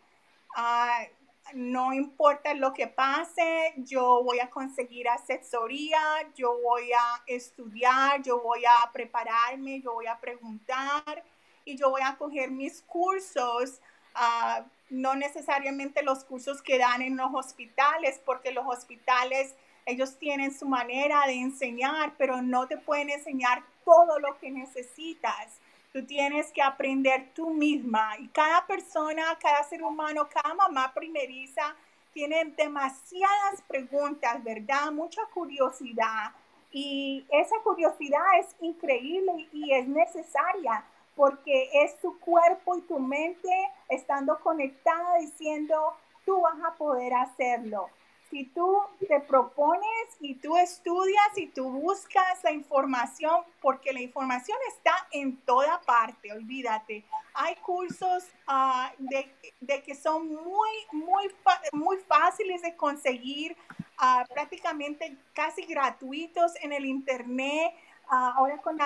uh, 0.56 1.52
no 1.54 1.92
importa 1.92 2.54
lo 2.54 2.72
que 2.72 2.86
pase, 2.86 3.74
yo 3.78 4.22
voy 4.22 4.38
a 4.38 4.48
conseguir 4.48 5.08
asesoría, 5.08 6.00
yo 6.36 6.56
voy 6.62 6.92
a 6.92 7.22
estudiar, 7.26 8.22
yo 8.22 8.40
voy 8.40 8.64
a 8.64 8.92
prepararme, 8.92 9.80
yo 9.80 9.94
voy 9.94 10.06
a 10.06 10.20
preguntar 10.20 11.24
y 11.64 11.76
yo 11.76 11.90
voy 11.90 12.02
a 12.04 12.16
coger 12.16 12.52
mis 12.52 12.82
cursos, 12.82 13.80
uh, 14.14 14.62
no 14.90 15.16
necesariamente 15.16 16.04
los 16.04 16.22
cursos 16.22 16.62
que 16.62 16.78
dan 16.78 17.02
en 17.02 17.16
los 17.16 17.34
hospitales, 17.34 18.20
porque 18.24 18.52
los 18.52 18.64
hospitales, 18.64 19.56
ellos 19.86 20.18
tienen 20.18 20.52
su 20.52 20.66
manera 20.66 21.26
de 21.26 21.34
enseñar, 21.34 22.14
pero 22.18 22.42
no 22.42 22.66
te 22.66 22.76
pueden 22.76 23.08
enseñar 23.08 23.62
todo 23.84 24.18
lo 24.18 24.36
que 24.38 24.50
necesitas. 24.50 25.60
Tú 25.92 26.04
tienes 26.04 26.50
que 26.50 26.60
aprender 26.60 27.30
tú 27.34 27.50
misma 27.50 28.18
y 28.18 28.26
cada 28.28 28.66
persona, 28.66 29.38
cada 29.40 29.62
ser 29.62 29.82
humano, 29.82 30.28
cada 30.28 30.54
mamá 30.54 30.92
primeriza 30.92 31.74
tiene 32.12 32.44
demasiadas 32.56 33.62
preguntas, 33.68 34.42
¿verdad? 34.42 34.90
Mucha 34.90 35.22
curiosidad 35.32 36.32
y 36.72 37.24
esa 37.30 37.56
curiosidad 37.62 38.40
es 38.40 38.56
increíble 38.60 39.48
y 39.52 39.72
es 39.72 39.86
necesaria 39.86 40.84
porque 41.14 41.70
es 41.72 41.98
tu 42.00 42.18
cuerpo 42.18 42.76
y 42.76 42.82
tu 42.82 42.98
mente 42.98 43.70
estando 43.88 44.38
conectada 44.40 45.18
diciendo, 45.18 45.94
tú 46.26 46.40
vas 46.40 46.58
a 46.66 46.74
poder 46.74 47.14
hacerlo 47.14 47.88
si 48.30 48.44
tú 48.46 48.80
te 49.06 49.20
propones 49.20 50.16
y 50.20 50.34
tú 50.34 50.56
estudias 50.56 51.36
y 51.36 51.48
tú 51.48 51.70
buscas 51.70 52.42
la 52.42 52.52
información, 52.52 53.42
porque 53.60 53.92
la 53.92 54.00
información 54.00 54.56
está 54.68 54.92
en 55.12 55.36
toda 55.38 55.80
parte, 55.82 56.32
olvídate. 56.32 57.04
Hay 57.34 57.54
cursos 57.56 58.24
ah, 58.46 58.92
de, 58.98 59.82
que 59.82 59.94
son 59.94 60.28
muy, 60.28 60.70
muy, 60.92 61.30
muy 61.72 61.96
fáciles 61.98 62.62
de 62.62 62.74
conseguir, 62.76 63.56
ah, 63.98 64.24
prácticamente 64.32 65.16
casi 65.32 65.62
gratuitos 65.66 66.52
en 66.62 66.72
el 66.72 66.84
Internet. 66.84 67.74
Ah, 68.08 68.34
ahora 68.36 68.58
con 68.58 68.78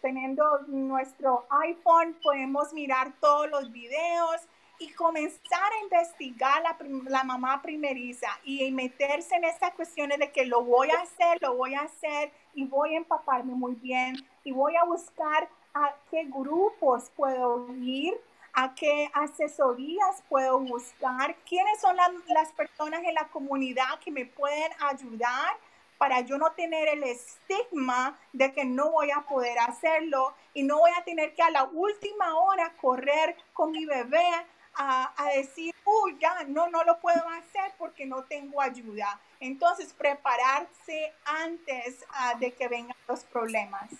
teniendo 0.00 0.60
nuestro 0.68 1.46
iPhone 1.50 2.16
podemos 2.22 2.72
mirar 2.72 3.12
todos 3.20 3.48
los 3.50 3.70
videos 3.72 4.40
y 4.78 4.88
comenzar 4.92 5.72
a 5.72 5.82
investigar 5.82 6.62
la, 6.62 6.76
la, 7.08 7.24
mamá 7.24 7.62
primeriza 7.62 8.28
y 8.44 8.70
meterse 8.70 9.34
en 9.36 9.44
estas 9.44 9.72
cuestiones 9.72 10.18
de 10.18 10.30
que 10.30 10.44
lo 10.44 10.62
voy 10.62 10.90
a 10.90 11.00
hacer, 11.00 11.40
lo 11.40 11.54
voy 11.54 11.74
a 11.74 11.82
hacer 11.82 12.32
y 12.54 12.64
voy 12.64 12.94
a 12.94 12.98
empaparme 12.98 13.54
muy 13.54 13.74
bien 13.74 14.16
y 14.44 14.52
voy 14.52 14.76
a 14.76 14.84
buscar 14.84 15.48
a 15.74 15.94
qué 16.10 16.24
grupos 16.24 17.10
puedo 17.16 17.74
ir, 17.76 18.14
a 18.52 18.74
qué 18.74 19.10
asesorías 19.14 20.22
puedo 20.28 20.58
buscar, 20.58 21.36
quiénes 21.48 21.80
son 21.80 21.96
las 21.96 22.52
personas 22.52 23.02
en 23.04 23.14
la 23.14 23.28
comunidad 23.28 23.98
que 24.04 24.10
me 24.10 24.26
pueden 24.26 24.72
ayudar 24.80 25.56
para 25.98 26.20
yo 26.20 26.38
no 26.38 26.52
tener 26.52 26.88
el 26.88 27.02
estigma 27.04 28.18
de 28.32 28.52
que 28.52 28.64
no 28.64 28.90
voy 28.90 29.10
a 29.10 29.22
poder 29.22 29.58
hacerlo 29.58 30.34
y 30.54 30.62
no 30.62 30.78
voy 30.78 30.90
a 30.98 31.04
tener 31.04 31.34
que 31.34 31.42
a 31.42 31.50
la 31.50 31.64
última 31.64 32.36
hora 32.36 32.72
correr 32.80 33.36
con 33.52 33.72
mi 33.72 33.86
bebé 33.86 34.28
a, 34.76 35.12
decir, 35.36 35.74
uy, 35.84 36.16
ya, 36.20 36.44
no, 36.48 36.68
no 36.68 36.84
lo 36.84 37.00
puedo 37.00 37.22
hacer 37.28 37.72
porque 37.78 38.06
no 38.06 38.24
tengo 38.24 38.60
ayuda. 38.60 39.20
Entonces, 39.40 39.94
prepararse 39.96 41.12
antes 41.24 42.04
ah, 42.10 42.34
de 42.38 42.52
que 42.52 42.68
vengan 42.68 42.96
los 43.08 43.24
problemas. 43.24 43.90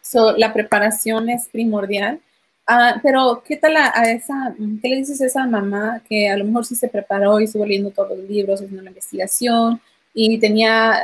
So, 0.00 0.36
la 0.36 0.52
preparación 0.52 1.28
es 1.30 1.48
primordial. 1.48 2.20
Ah, 2.66 3.00
pero, 3.02 3.42
¿qué 3.44 3.56
tal 3.56 3.76
a, 3.76 3.88
esa, 4.10 4.54
qué 4.80 4.88
le 4.88 4.96
dices 4.96 5.20
a 5.20 5.26
esa 5.26 5.46
mamá 5.46 6.02
que 6.08 6.28
a 6.28 6.36
lo 6.36 6.44
mejor 6.44 6.64
sí 6.64 6.74
se 6.74 6.88
preparó 6.88 7.40
y 7.40 7.44
estuvo 7.44 7.66
leyendo 7.66 7.90
todos 7.90 8.16
los 8.16 8.28
libros, 8.28 8.60
haciendo 8.60 8.82
la 8.82 8.90
investigación 8.90 9.80
y 10.14 10.38
tenía 10.38 11.00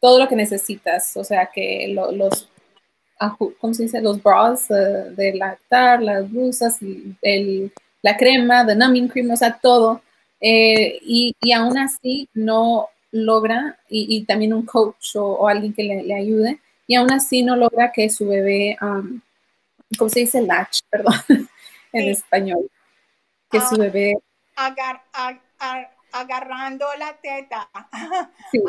todo 0.00 0.18
lo 0.18 0.28
que 0.28 0.36
necesitas? 0.36 1.16
O 1.16 1.24
sea, 1.24 1.50
que 1.52 1.88
los 1.88 2.48
¿cómo 3.60 3.74
se 3.74 3.84
dice? 3.84 4.00
Los 4.00 4.22
bras 4.22 4.70
uh, 4.70 5.14
de 5.14 5.34
lactar, 5.34 6.02
las 6.02 6.30
blusas, 6.30 6.78
el, 7.22 7.72
la 8.02 8.16
crema, 8.16 8.66
the 8.66 8.74
numbing 8.74 9.08
cream, 9.08 9.30
o 9.30 9.36
sea, 9.36 9.58
todo. 9.58 10.02
Eh, 10.40 10.98
y, 11.02 11.34
y, 11.40 11.52
aún 11.52 11.76
así 11.78 12.28
no 12.32 12.88
logra, 13.10 13.78
y, 13.88 14.24
también 14.24 14.52
un 14.52 14.64
coach 14.64 15.16
o, 15.16 15.48
alguien 15.48 15.72
que 15.72 15.82
le, 15.82 16.14
ayude, 16.14 16.60
y 16.86 16.94
aún 16.94 17.10
así 17.12 17.42
no 17.42 17.56
logra 17.56 17.90
que 17.92 18.08
su 18.08 18.28
bebé, 18.28 18.76
um, 18.80 19.20
¿cómo 19.98 20.08
se 20.08 20.20
dice? 20.20 20.42
Latch, 20.42 20.80
perdón, 20.90 21.14
en 21.92 22.08
español. 22.08 22.70
Que 23.50 23.60
su 23.60 23.74
ah, 23.74 23.78
bebé... 23.78 24.14
agarrando 26.12 26.86
la 26.98 27.16
teta. 27.20 27.68
Sí. 28.52 28.60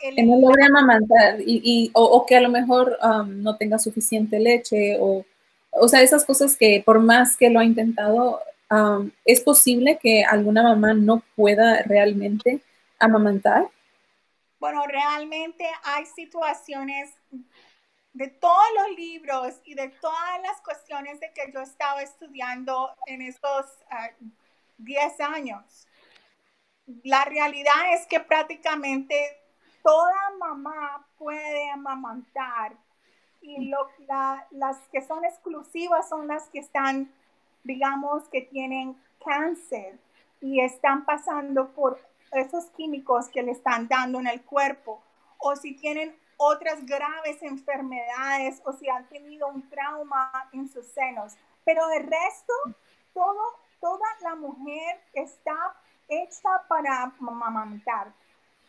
Que 0.00 0.22
no 0.22 0.38
logre 0.38 0.64
amamantar 0.64 1.40
y, 1.40 1.60
y 1.64 1.90
o, 1.94 2.24
que 2.26 2.36
a 2.36 2.40
lo 2.40 2.48
mejor 2.48 2.98
um, 3.02 3.42
no 3.42 3.56
tenga 3.56 3.78
suficiente 3.78 4.38
leche 4.38 4.96
o, 5.00 5.24
o 5.70 5.88
sea, 5.88 6.02
esas 6.02 6.24
cosas 6.24 6.56
que 6.56 6.82
por 6.84 7.00
más 7.00 7.36
que 7.36 7.50
lo 7.50 7.60
ha 7.60 7.64
intentado, 7.64 8.40
um, 8.70 9.10
es 9.24 9.40
posible 9.40 9.98
que 10.00 10.24
alguna 10.24 10.62
mamá 10.62 10.94
no 10.94 11.22
pueda 11.36 11.82
realmente 11.82 12.60
amamantar. 12.98 13.68
Bueno, 14.58 14.86
realmente 14.86 15.66
hay 15.82 16.06
situaciones 16.06 17.10
de 18.12 18.28
todos 18.28 18.64
los 18.76 18.96
libros 18.96 19.54
y 19.64 19.74
de 19.74 19.88
todas 20.00 20.40
las 20.42 20.60
cuestiones 20.62 21.20
de 21.20 21.32
que 21.34 21.52
yo 21.52 21.60
estaba 21.60 22.00
estudiando 22.02 22.90
en 23.06 23.22
estos 23.22 23.66
10 24.78 25.12
uh, 25.18 25.22
años. 25.24 25.88
La 27.02 27.24
realidad 27.24 27.94
es 27.94 28.06
que 28.06 28.20
prácticamente 28.20 29.43
toda 29.84 30.30
mamá 30.38 31.06
puede 31.18 31.70
amamantar 31.70 32.74
y 33.42 33.70
las 34.50 34.78
que 34.90 35.02
son 35.02 35.24
exclusivas 35.26 36.08
son 36.08 36.26
las 36.26 36.48
que 36.48 36.58
están, 36.60 37.12
digamos, 37.62 38.24
que 38.30 38.40
tienen 38.40 38.96
cáncer 39.22 39.98
y 40.40 40.60
están 40.60 41.04
pasando 41.04 41.68
por 41.74 42.00
esos 42.32 42.64
químicos 42.70 43.28
que 43.28 43.42
le 43.42 43.52
están 43.52 43.86
dando 43.86 44.18
en 44.20 44.26
el 44.26 44.42
cuerpo 44.42 45.02
o 45.38 45.54
si 45.54 45.74
tienen 45.74 46.16
otras 46.38 46.84
graves 46.86 47.42
enfermedades 47.42 48.62
o 48.64 48.72
si 48.72 48.88
han 48.88 49.06
tenido 49.08 49.48
un 49.48 49.68
trauma 49.68 50.48
en 50.52 50.66
sus 50.68 50.86
senos. 50.86 51.34
Pero 51.64 51.90
el 51.90 52.04
resto, 52.04 52.54
toda 53.12 54.08
la 54.22 54.34
mujer 54.34 55.00
está 55.12 55.76
hecha 56.08 56.48
para 56.68 57.12
amamantar, 57.20 58.12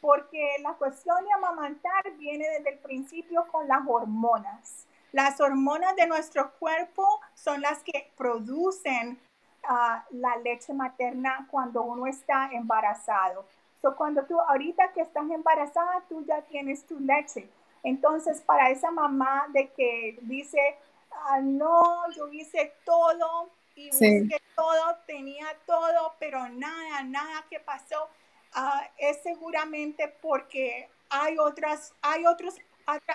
porque 0.05 0.57
la 0.61 0.73
cuestión 0.73 1.17
de 1.25 1.33
amamantar 1.33 2.11
viene 2.17 2.47
desde 2.47 2.73
el 2.73 2.77
principio 2.77 3.47
con 3.51 3.67
las 3.67 3.81
hormonas. 3.87 4.85
Las 5.11 5.41
hormonas 5.41 5.95
de 5.95 6.05
nuestro 6.05 6.51
cuerpo 6.59 7.21
son 7.33 7.59
las 7.61 7.81
que 7.81 8.11
producen 8.15 9.17
ah, 9.63 10.05
la 10.11 10.37
leche 10.37 10.73
materna 10.73 11.47
cuando 11.49 11.81
uno 11.81 12.05
está 12.05 12.49
embarazado. 12.51 13.47
So, 13.81 13.95
cuando 13.95 14.23
tú, 14.25 14.39
ahorita 14.39 14.91
que 14.93 15.01
estás 15.01 15.27
embarazada, 15.31 16.03
tú 16.07 16.23
ya 16.23 16.39
tienes 16.43 16.85
tu 16.85 16.99
leche. 16.99 17.49
Entonces, 17.81 18.41
para 18.41 18.69
esa 18.69 18.91
mamá 18.91 19.47
de 19.53 19.71
que 19.71 20.19
dice, 20.21 20.59
ah, 21.09 21.39
no, 21.41 21.81
yo 22.11 22.31
hice 22.31 22.73
todo 22.85 23.49
y 23.75 23.89
busqué 23.89 24.39
todo, 24.55 24.97
tenía 25.07 25.47
todo, 25.65 26.13
pero 26.19 26.47
nada, 26.49 27.01
nada 27.03 27.43
que 27.49 27.59
pasó, 27.59 28.07
ah, 28.55 28.89
es 28.97 29.21
seguramente 29.21 30.07
porque 30.21 30.89
hay 31.09 31.37
otras, 31.37 31.93
hay 32.01 32.25
otros, 32.25 32.55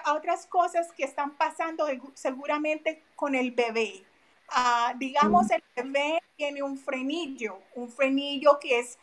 otras 0.06 0.46
cosas 0.46 0.92
que 0.92 1.04
están 1.04 1.32
pasando 1.32 1.86
seguramente 2.14 3.02
con 3.16 3.34
el 3.34 3.50
bebé. 3.50 4.04
Ah, 4.48 4.94
digamos, 4.96 5.46
mm. 5.46 5.52
el 5.52 5.62
bebé 5.76 6.22
tiene 6.36 6.62
un 6.62 6.76
frenillo, 6.76 7.58
un 7.74 7.88
frenillo 7.88 8.58
que 8.60 8.80
es 8.80 8.98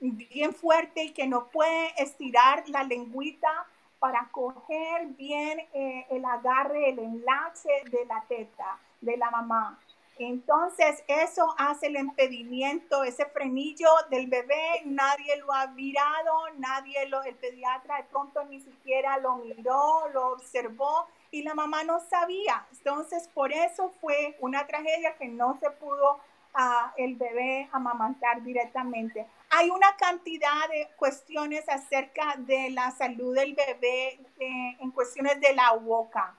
bien 0.00 0.54
fuerte 0.54 1.04
y 1.04 1.12
que 1.12 1.26
no 1.26 1.46
puede 1.46 1.94
estirar 1.96 2.68
la 2.68 2.82
lengüita 2.84 3.66
para 3.98 4.28
coger 4.30 5.06
bien 5.16 5.60
eh, 5.72 6.06
el 6.10 6.24
agarre, 6.24 6.90
el 6.90 6.98
enlace 6.98 7.70
de 7.90 8.04
la 8.04 8.22
teta 8.28 8.78
de 9.00 9.16
la 9.16 9.30
mamá. 9.30 9.78
Entonces, 10.18 11.02
eso 11.08 11.54
hace 11.58 11.88
el 11.88 11.96
impedimento, 11.96 13.02
ese 13.02 13.26
frenillo 13.26 13.88
del 14.10 14.28
bebé, 14.28 14.82
nadie 14.84 15.36
lo 15.38 15.52
ha 15.52 15.66
mirado, 15.68 16.32
nadie 16.58 17.06
lo, 17.08 17.22
el 17.24 17.34
pediatra 17.34 17.96
de 17.96 18.04
pronto 18.04 18.44
ni 18.44 18.60
siquiera 18.60 19.18
lo 19.18 19.36
miró, 19.38 20.08
lo 20.12 20.32
observó 20.32 21.08
y 21.32 21.42
la 21.42 21.54
mamá 21.54 21.82
no 21.82 21.98
sabía. 21.98 22.64
Entonces, 22.70 23.28
por 23.34 23.52
eso 23.52 23.92
fue 24.00 24.36
una 24.38 24.66
tragedia 24.66 25.16
que 25.16 25.26
no 25.26 25.58
se 25.58 25.70
pudo 25.70 26.20
a 26.54 26.94
el 26.96 27.16
bebé 27.16 27.68
amamantar 27.72 28.40
directamente. 28.44 29.26
Hay 29.50 29.70
una 29.70 29.96
cantidad 29.96 30.68
de 30.70 30.88
cuestiones 30.96 31.68
acerca 31.68 32.36
de 32.38 32.70
la 32.70 32.92
salud 32.92 33.34
del 33.34 33.54
bebé 33.54 34.20
eh, 34.38 34.76
en 34.78 34.90
cuestiones 34.92 35.40
de 35.40 35.52
la 35.54 35.72
boca. 35.72 36.36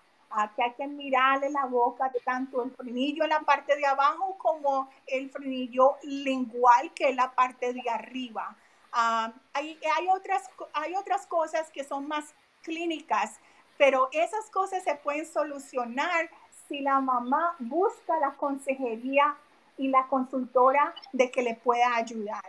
Que 0.55 0.63
hay 0.63 0.73
que 0.73 0.87
mirarle 0.87 1.49
la 1.49 1.65
boca, 1.65 2.11
tanto 2.23 2.63
el 2.63 2.71
frenillo 2.71 3.23
en 3.23 3.29
la 3.29 3.41
parte 3.41 3.75
de 3.75 3.85
abajo 3.85 4.37
como 4.37 4.89
el 5.07 5.29
frenillo 5.29 5.95
lingual, 6.03 6.91
que 6.93 7.09
es 7.09 7.15
la 7.15 7.31
parte 7.31 7.73
de 7.73 7.89
arriba. 7.89 8.55
Ah, 8.91 9.31
hay, 9.53 9.79
hay, 9.97 10.07
otras, 10.09 10.43
hay 10.73 10.95
otras 10.95 11.25
cosas 11.25 11.69
que 11.71 11.83
son 11.83 12.07
más 12.07 12.33
clínicas, 12.61 13.39
pero 13.77 14.09
esas 14.11 14.49
cosas 14.51 14.83
se 14.83 14.95
pueden 14.95 15.25
solucionar 15.25 16.29
si 16.67 16.81
la 16.81 16.99
mamá 16.99 17.55
busca 17.59 18.17
la 18.19 18.31
consejería 18.35 19.35
y 19.77 19.89
la 19.89 20.07
consultora 20.07 20.93
de 21.11 21.29
que 21.31 21.43
le 21.43 21.55
pueda 21.55 21.95
ayudar. 21.95 22.43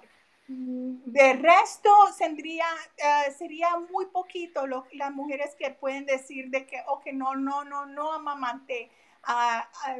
De 0.48 1.32
resto, 1.32 1.90
eh, 2.20 3.32
sería 3.36 3.68
muy 3.90 4.06
poquito 4.06 4.66
lo, 4.66 4.84
las 4.92 5.12
mujeres 5.12 5.56
que 5.58 5.70
pueden 5.70 6.06
decir 6.06 6.50
de 6.50 6.66
que, 6.66 6.82
o 6.86 7.00
que 7.00 7.12
no, 7.12 7.34
no, 7.34 7.64
no, 7.64 7.86
no 7.86 8.12
amamante. 8.12 8.90
Ah, 9.24 9.68
ah, 9.84 9.96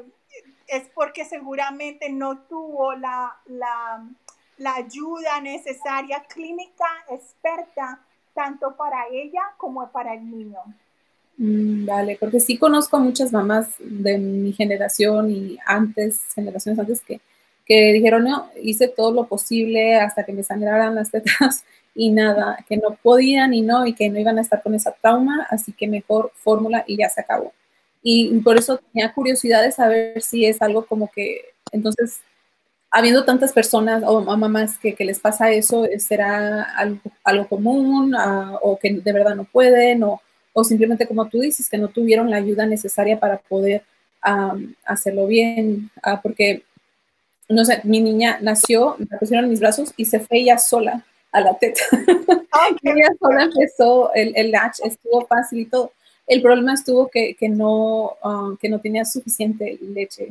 es 0.68 0.88
porque 0.94 1.24
seguramente 1.24 2.10
no 2.10 2.38
tuvo 2.42 2.94
la, 2.94 3.36
la, 3.46 4.08
la 4.58 4.74
ayuda 4.76 5.40
necesaria 5.40 6.24
clínica 6.28 6.86
experta 7.10 8.00
tanto 8.32 8.76
para 8.76 9.08
ella 9.10 9.42
como 9.56 9.90
para 9.90 10.14
el 10.14 10.30
niño. 10.30 10.58
Mm, 11.38 11.86
vale, 11.86 12.16
porque 12.20 12.40
sí 12.40 12.56
conozco 12.56 12.96
a 12.96 13.00
muchas 13.00 13.32
mamás 13.32 13.74
de 13.78 14.16
mi 14.18 14.52
generación 14.52 15.30
y 15.30 15.58
antes, 15.66 16.22
generaciones 16.34 16.78
antes, 16.78 17.00
que, 17.02 17.20
que 17.66 17.92
dijeron, 17.92 18.24
no, 18.24 18.50
hice 18.62 18.88
todo 18.88 19.12
lo 19.12 19.26
posible 19.26 19.96
hasta 19.96 20.24
que 20.24 20.32
me 20.32 20.42
sangraran 20.42 20.94
las 20.94 21.10
tetas 21.10 21.64
y 21.94 22.10
nada, 22.10 22.64
que 22.68 22.76
no 22.76 22.96
podían 23.02 23.54
y 23.54 23.62
no, 23.62 23.86
y 23.86 23.94
que 23.94 24.08
no 24.08 24.18
iban 24.18 24.38
a 24.38 24.42
estar 24.42 24.62
con 24.62 24.74
esa 24.74 24.92
trauma, 24.92 25.46
así 25.50 25.72
que 25.72 25.88
mejor 25.88 26.32
fórmula 26.34 26.84
y 26.86 26.96
ya 26.96 27.08
se 27.08 27.20
acabó. 27.20 27.52
Y 28.02 28.38
por 28.40 28.56
eso 28.56 28.78
tenía 28.92 29.12
curiosidad 29.12 29.62
de 29.64 29.72
saber 29.72 30.22
si 30.22 30.46
es 30.46 30.62
algo 30.62 30.86
como 30.86 31.10
que, 31.10 31.40
entonces, 31.72 32.20
habiendo 32.90 33.24
tantas 33.24 33.52
personas 33.52 34.02
o 34.06 34.20
mamás 34.36 34.78
que, 34.78 34.94
que 34.94 35.04
les 35.04 35.18
pasa 35.18 35.50
eso, 35.50 35.86
¿será 35.98 36.62
algo, 36.62 37.00
algo 37.24 37.48
común 37.48 38.14
ah, 38.14 38.58
o 38.62 38.78
que 38.78 38.92
de 38.92 39.12
verdad 39.12 39.34
no 39.34 39.44
pueden 39.44 40.04
o 40.04 40.20
o 40.58 40.64
simplemente 40.64 41.06
como 41.06 41.28
tú 41.28 41.40
dices, 41.40 41.68
que 41.68 41.76
no 41.76 41.88
tuvieron 41.88 42.30
la 42.30 42.38
ayuda 42.38 42.64
necesaria 42.64 43.20
para 43.20 43.36
poder 43.36 43.84
hacerlo 44.86 45.26
bien, 45.26 45.90
ah, 46.02 46.22
porque, 46.22 46.62
no 47.48 47.64
sé, 47.64 47.80
mi 47.84 48.00
niña 48.00 48.38
nació, 48.40 48.96
me 48.98 49.18
pusieron 49.18 49.44
en 49.44 49.50
mis 49.50 49.60
brazos 49.60 49.92
y 49.96 50.04
se 50.04 50.20
fue 50.20 50.38
ella 50.38 50.58
sola 50.58 51.04
a 51.32 51.40
la 51.40 51.58
teta. 51.58 51.80
ella 52.82 53.08
sola 53.20 53.44
empezó, 53.44 54.12
el, 54.14 54.32
el, 54.36 54.50
latch 54.50 54.78
estuvo 54.84 55.26
fácil 55.26 55.60
y 55.60 55.66
todo. 55.66 55.92
El 56.26 56.42
problema 56.42 56.74
estuvo 56.74 57.08
que, 57.08 57.34
que 57.34 57.48
no, 57.48 58.16
ah, 58.22 58.54
que 58.60 58.68
no 58.68 58.80
tenía 58.80 59.04
suficiente 59.04 59.78
leche, 59.80 60.28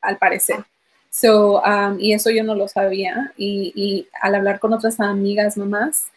al 0.00 0.18
parecer. 0.18 0.64
So, 1.10 1.62
y 1.98 2.12
eso 2.12 2.30
yo 2.30 2.44
no 2.44 2.54
lo 2.54 2.68
sabía. 2.68 3.32
Y, 3.36 3.72
y, 3.74 4.08
al 4.20 4.34
hablar 4.34 4.58
con 4.60 4.72
otras 4.72 5.00
amigas 5.00 5.56
mamás, 5.56 6.08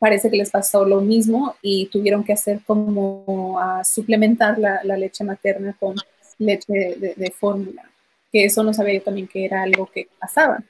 parece 0.00 0.30
que 0.30 0.36
les 0.38 0.50
pasó 0.50 0.84
lo 0.84 1.00
mismo 1.00 1.54
y 1.62 1.86
tuvieron 1.86 2.24
que 2.24 2.32
hacer 2.32 2.60
como 2.66 3.60
a 3.60 3.84
suplementar 3.84 4.58
la, 4.58 4.82
leche 4.96 5.22
materna 5.22 5.76
con 5.78 5.94
leche 6.38 6.72
de, 6.72 7.34
fórmula, 7.38 7.89
que 8.32 8.44
eso 8.44 8.62
no 8.62 8.72
sabía 8.72 8.94
yo 8.94 9.02
también 9.02 9.28
que 9.28 9.44
era 9.44 9.62
algo 9.62 9.86
que 9.86 10.08
pasaba. 10.18 10.62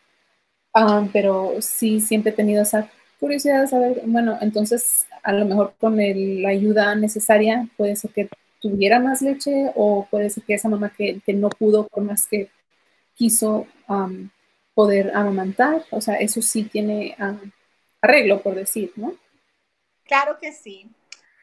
Ah, 0.74 1.06
pero 1.12 1.56
sí, 1.60 2.00
siempre 2.00 2.32
he 2.32 2.34
tenido 2.34 2.62
esa 2.62 2.90
curiosidad 3.18 3.60
de 3.62 3.68
saber, 3.68 4.02
bueno, 4.06 4.38
entonces 4.40 5.06
a 5.22 5.32
lo 5.32 5.44
mejor 5.44 5.74
con 5.78 5.96
la 5.96 6.48
ayuda 6.48 6.94
necesaria 6.94 7.68
puede 7.76 7.96
ser 7.96 8.12
que 8.12 8.28
tuviera 8.60 9.00
más 9.00 9.22
leche 9.22 9.70
o 9.74 10.06
puede 10.10 10.30
ser 10.30 10.44
que 10.44 10.54
esa 10.54 10.68
mamá 10.68 10.92
que, 10.96 11.20
no 11.34 11.50
pudo 11.50 11.86
por 11.88 12.02
más 12.04 12.26
que 12.26 12.50
quiso 13.14 13.66
poder 14.74 15.14
amamantar, 15.14 15.84
o 15.90 16.00
sea, 16.00 16.14
eso 16.16 16.40
sí 16.40 16.64
tiene 16.64 17.16
arreglo, 18.00 18.42
por 18.42 18.54
decir, 18.54 18.92
¿no? 18.96 19.14
Claro 20.04 20.38
que 20.40 20.52
sí. 20.52 20.88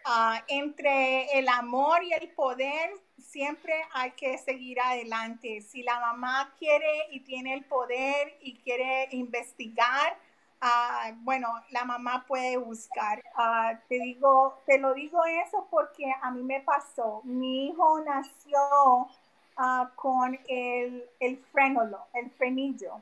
Ah, 0.05 0.43
entre 0.47 1.37
el 1.37 1.47
amor 1.49 2.03
y 2.03 2.13
el 2.13 2.29
poder 2.29 2.91
siempre 3.17 3.73
hay 3.93 4.11
que 4.11 4.37
seguir 4.37 4.79
adelante. 4.79 5.61
Si 5.61 5.83
la 5.83 5.99
mamá 5.99 6.53
quiere 6.57 7.07
y 7.11 7.21
tiene 7.21 7.53
el 7.53 7.65
poder 7.65 8.37
y 8.41 8.55
quiere 8.59 9.07
investigar, 9.11 10.17
ah, 10.61 11.11
bueno, 11.17 11.49
la 11.71 11.85
mamá 11.85 12.25
puede 12.27 12.57
buscar. 12.57 13.23
Ah, 13.35 13.79
te 13.89 13.99
digo, 13.99 14.61
te 14.65 14.79
lo 14.79 14.93
digo 14.93 15.23
eso 15.25 15.67
porque 15.69 16.05
a 16.21 16.31
mí 16.31 16.43
me 16.43 16.61
pasó. 16.61 17.21
Mi 17.23 17.67
hijo 17.67 17.99
nació 18.01 19.07
con 19.95 20.39
el, 20.47 21.03
el 21.19 21.37
frenolo, 21.51 22.05
el 22.13 22.29
frenillo 22.31 23.01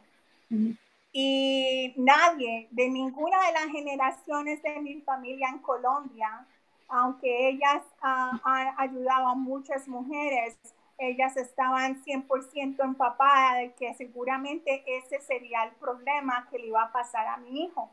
y 1.18 1.94
nadie 1.96 2.68
de 2.72 2.90
ninguna 2.90 3.38
de 3.48 3.54
las 3.54 3.68
generaciones 3.68 4.62
de 4.62 4.82
mi 4.82 5.00
familia 5.00 5.48
en 5.48 5.60
Colombia, 5.60 6.46
aunque 6.88 7.50
ellas 7.50 7.84
ah, 8.02 8.40
han 8.44 8.74
ayudado 8.78 9.28
a 9.30 9.36
muchas 9.36 9.88
mujeres, 9.88 10.58
ellas 10.98 11.36
estaban 11.38 12.04
100% 12.04 12.84
empapadas 12.84 13.58
de 13.58 13.74
que 13.74 13.94
seguramente 13.96 14.84
ese 14.88 15.20
sería 15.22 15.64
el 15.64 15.72
problema 15.74 16.48
que 16.50 16.60
le 16.60 16.68
iba 16.68 16.84
a 16.84 16.92
pasar 16.92 17.28
a 17.28 17.38
mi 17.38 17.66
hijo. 17.66 17.90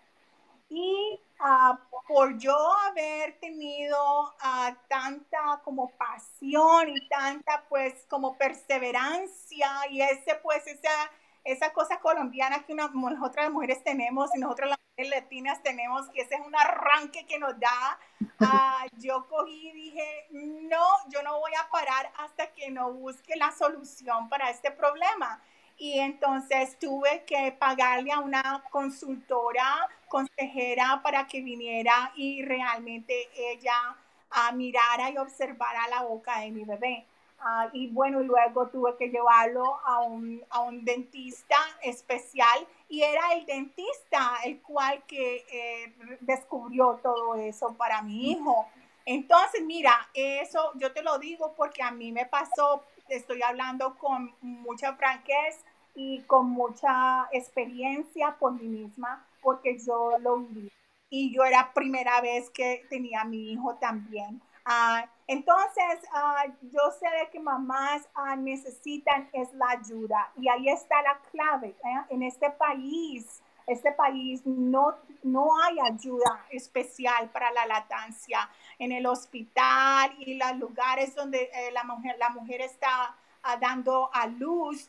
Y 0.69 1.21
ah, 1.41 1.79
por 2.09 2.39
yo 2.39 2.57
haber 2.89 3.39
tenido 3.41 3.99
ah, 4.41 4.75
tanta 4.89 5.61
como 5.65 5.91
pasión 5.91 6.89
y 6.89 7.09
tanta 7.09 7.65
pues 7.69 8.07
como 8.09 8.37
perseverancia 8.39 9.69
y 9.91 10.01
ese 10.01 10.37
pues 10.43 10.67
esa 10.67 11.11
esa 11.45 11.73
cosa 11.73 11.99
colombiana 12.01 12.65
que 12.65 12.75
nosotras 12.75 13.51
mujeres 13.51 13.83
tenemos 13.83 14.31
y 14.35 14.39
nosotros 14.39 14.71
las 14.71 14.79
latinas 14.99 15.63
tenemos, 15.63 16.09
que 16.11 16.23
ese 16.23 16.35
es 16.35 16.41
un 16.47 16.55
arranque 16.55 17.25
que 17.27 17.39
nos 17.39 17.59
da. 17.59 17.99
Ah, 18.41 18.87
yo 18.99 19.27
cogí 19.29 19.69
y 19.69 19.73
dije, 19.73 20.27
no, 20.31 20.85
yo 21.09 21.23
no 21.23 21.39
voy 21.41 21.53
a 21.59 21.71
parar 21.71 22.13
hasta 22.19 22.53
que 22.53 22.71
no 22.71 22.93
busque 22.93 23.37
la 23.37 23.53
solución 23.53 24.29
para 24.29 24.51
este 24.51 24.71
problema. 24.71 25.41
Y 25.79 25.99
entonces 25.99 26.79
tuve 26.79 27.25
que 27.25 27.53
pagarle 27.53 28.13
a 28.13 28.21
una 28.21 28.63
consultora, 28.71 29.89
consejera, 30.09 31.01
para 31.03 31.27
que 31.27 31.41
viniera 31.41 32.13
y 32.15 32.45
realmente 32.45 33.29
ella 33.35 33.97
a 34.31 34.53
mirara 34.53 35.11
y 35.11 35.19
observara 35.19 35.89
la 35.89 36.03
boca 36.03 36.41
de 36.41 36.51
mi 36.51 36.65
bebé. 36.65 37.07
Ah, 37.45 37.69
y 37.73 37.89
bueno, 37.89 38.21
luego 38.21 38.69
tuve 38.69 38.97
que 38.97 39.09
llevarlo 39.09 39.81
a 39.85 40.01
un, 40.01 40.45
a 40.51 40.61
un, 40.61 40.85
dentista 40.85 41.57
especial 41.83 42.69
y 42.93 43.03
era 43.03 43.33
el 43.33 43.47
dentista 43.47 44.37
el 44.45 44.61
cual 44.61 45.03
que 45.07 45.47
eh, 45.51 45.95
descubrió 46.21 47.01
todo 47.03 47.37
eso 47.37 47.75
para 47.75 48.03
mi 48.03 48.33
hijo. 48.33 48.67
Entonces, 49.07 49.63
mira, 49.65 50.11
eso 50.13 50.73
yo 50.75 50.93
te 50.93 51.01
lo 51.01 51.19
digo 51.19 51.55
porque 51.57 51.83
a 51.83 51.91
mí 51.91 52.13
me 52.13 52.27
pasó, 52.27 52.85
estoy 53.09 53.41
hablando 53.41 53.97
con 53.97 54.35
mucha 54.43 54.95
franqueza 54.95 55.65
y 55.95 56.21
con 56.25 56.51
mucha 56.51 57.31
experiencia 57.33 58.37
por 58.39 58.53
mí 58.53 58.69
misma 58.69 59.27
porque 59.41 59.79
yo 59.79 60.19
lo 60.19 60.41
viví. 60.41 60.71
Y 61.09 61.35
yo 61.35 61.45
era 61.45 61.73
primera 61.73 62.21
vez 62.21 62.51
que 62.51 62.85
tenía 62.91 63.23
a 63.23 63.25
mi 63.25 63.53
hijo 63.53 63.75
también. 63.77 64.43
Ah, 64.65 65.09
entonces, 65.27 66.09
ah, 66.13 66.45
yo 66.63 66.81
sé 66.99 67.09
de 67.19 67.31
que 67.31 67.41
mamás 67.41 68.09
uh, 68.17 68.37
necesitan 68.37 69.29
es 69.33 69.53
la 69.55 69.71
ayuda 69.71 70.33
y 70.37 70.49
ahí 70.49 70.69
está 70.69 71.03
la 71.03 71.19
clave. 71.31 71.69
¿eh? 71.85 72.01
En 72.11 72.23
este 72.23 72.51
país, 72.51 73.43
este 73.67 73.93
país 73.93 74.43
no, 74.45 74.95
no 75.25 75.49
hay 75.63 75.79
ayuda 75.81 76.47
especial 76.51 77.31
para 77.31 77.51
la 77.53 77.67
lactancia. 77.67 78.49
En 78.79 78.93
el 78.93 79.07
hospital 79.07 80.15
y 80.19 80.35
los 80.35 80.57
lugares 80.57 81.15
donde 81.15 81.51
eh, 81.53 81.73
la, 81.73 81.83
mujer, 81.83 82.17
la 82.19 82.31
mujer 82.31 82.61
está 82.61 83.17
dando 83.61 84.09
a 84.13 84.29
luz, 84.29 84.89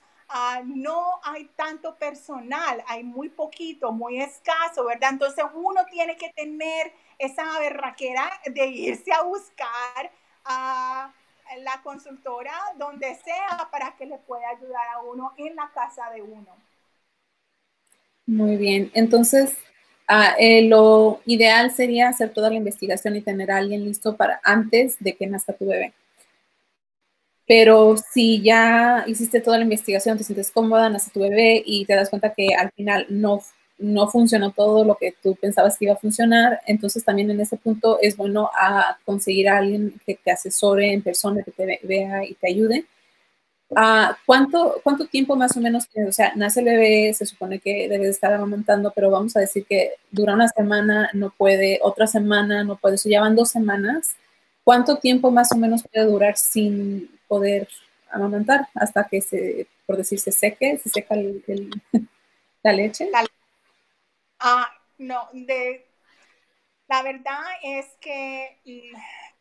no 0.65 1.19
hay 1.23 1.45
tanto 1.55 1.95
personal, 1.95 2.83
hay 2.87 3.03
muy 3.03 3.29
poquito, 3.29 3.91
muy 3.91 4.21
escaso, 4.21 4.85
¿verdad? 4.85 5.11
Entonces 5.11 5.43
uno 5.53 5.85
tiene 5.89 6.15
que 6.15 6.29
tener 6.33 6.93
esa 7.25 7.59
berraquera 7.59 8.29
de 8.45 8.67
irse 8.67 9.11
a 9.11 9.23
buscar 9.23 10.11
a 10.45 11.13
la 11.59 11.81
consultora 11.83 12.53
donde 12.77 13.15
sea 13.15 13.69
para 13.71 13.95
que 13.95 14.05
le 14.05 14.17
pueda 14.17 14.49
ayudar 14.49 14.87
a 14.95 15.01
uno 15.01 15.33
en 15.37 15.55
la 15.55 15.69
casa 15.73 16.09
de 16.11 16.21
uno. 16.21 16.55
Muy 18.25 18.55
bien, 18.55 18.89
entonces 18.93 19.57
ah, 20.07 20.35
eh, 20.39 20.67
lo 20.67 21.21
ideal 21.25 21.71
sería 21.71 22.09
hacer 22.09 22.31
toda 22.31 22.49
la 22.49 22.55
investigación 22.55 23.15
y 23.15 23.21
tener 23.21 23.51
a 23.51 23.57
alguien 23.57 23.83
listo 23.83 24.15
para 24.15 24.39
antes 24.43 24.97
de 24.99 25.15
que 25.15 25.27
nazca 25.27 25.53
tu 25.53 25.67
bebé. 25.67 25.93
Pero 27.45 27.97
si 27.97 28.41
ya 28.41 29.03
hiciste 29.05 29.41
toda 29.41 29.57
la 29.57 29.63
investigación, 29.63 30.17
te 30.17 30.23
sientes 30.23 30.49
cómoda, 30.49 30.89
nace 30.89 31.11
tu 31.11 31.19
bebé 31.19 31.61
y 31.65 31.85
te 31.85 31.93
das 31.93 32.09
cuenta 32.09 32.33
que 32.33 32.55
al 32.55 32.71
final 32.71 33.05
no 33.09 33.41
no 33.77 34.07
funcionó 34.09 34.51
todo 34.51 34.85
lo 34.85 34.95
que 34.95 35.15
tú 35.21 35.35
pensabas 35.35 35.77
que 35.77 35.85
iba 35.85 35.93
a 35.93 35.97
funcionar, 35.97 36.61
entonces 36.67 37.03
también 37.03 37.31
en 37.31 37.41
ese 37.41 37.57
punto 37.57 37.97
es 38.01 38.15
bueno 38.15 38.49
a 38.53 38.97
conseguir 39.05 39.49
a 39.49 39.57
alguien 39.57 39.99
que 40.05 40.15
te 40.15 40.31
asesore 40.31 40.93
en 40.93 41.01
persona, 41.01 41.43
que 41.43 41.51
te 41.51 41.79
vea 41.83 42.23
y 42.25 42.35
te 42.35 42.47
ayude. 42.49 42.85
Uh, 43.69 44.13
¿cuánto, 44.27 44.79
¿Cuánto 44.83 45.07
tiempo 45.07 45.35
más 45.35 45.57
o 45.57 45.59
menos 45.59 45.87
O 46.07 46.11
sea, 46.11 46.33
nace 46.35 46.59
el 46.59 46.67
bebé, 46.67 47.11
se 47.13 47.25
supone 47.25 47.59
que 47.59 47.89
debe 47.89 48.07
estar 48.07 48.31
amamantando, 48.31 48.91
pero 48.93 49.09
vamos 49.09 49.35
a 49.35 49.39
decir 49.39 49.65
que 49.65 49.93
dura 50.11 50.35
una 50.35 50.47
semana, 50.47 51.09
no 51.13 51.33
puede, 51.35 51.79
otra 51.81 52.05
semana, 52.05 52.63
no 52.63 52.75
puede, 52.77 52.95
eso 52.95 53.09
ya 53.09 53.21
van 53.21 53.35
dos 53.35 53.49
semanas. 53.49 54.15
¿Cuánto 54.63 54.97
tiempo 54.97 55.31
más 55.31 55.51
o 55.51 55.57
menos 55.57 55.83
puede 55.83 56.05
durar 56.05 56.37
sin 56.37 57.09
poder 57.27 57.67
amamantar 58.11 58.67
hasta 58.75 59.05
que 59.05 59.21
se, 59.21 59.67
por 59.87 59.97
decir, 59.97 60.19
se 60.19 60.31
seque, 60.31 60.77
se 60.77 60.89
seca 60.89 61.15
la 62.63 62.73
leche? 62.73 63.09
La 63.11 63.25
Ah, 64.45 64.69
no, 64.97 65.29
de, 65.31 65.87
la 66.89 67.01
verdad 67.01 67.43
es 67.63 67.85
que 68.01 68.59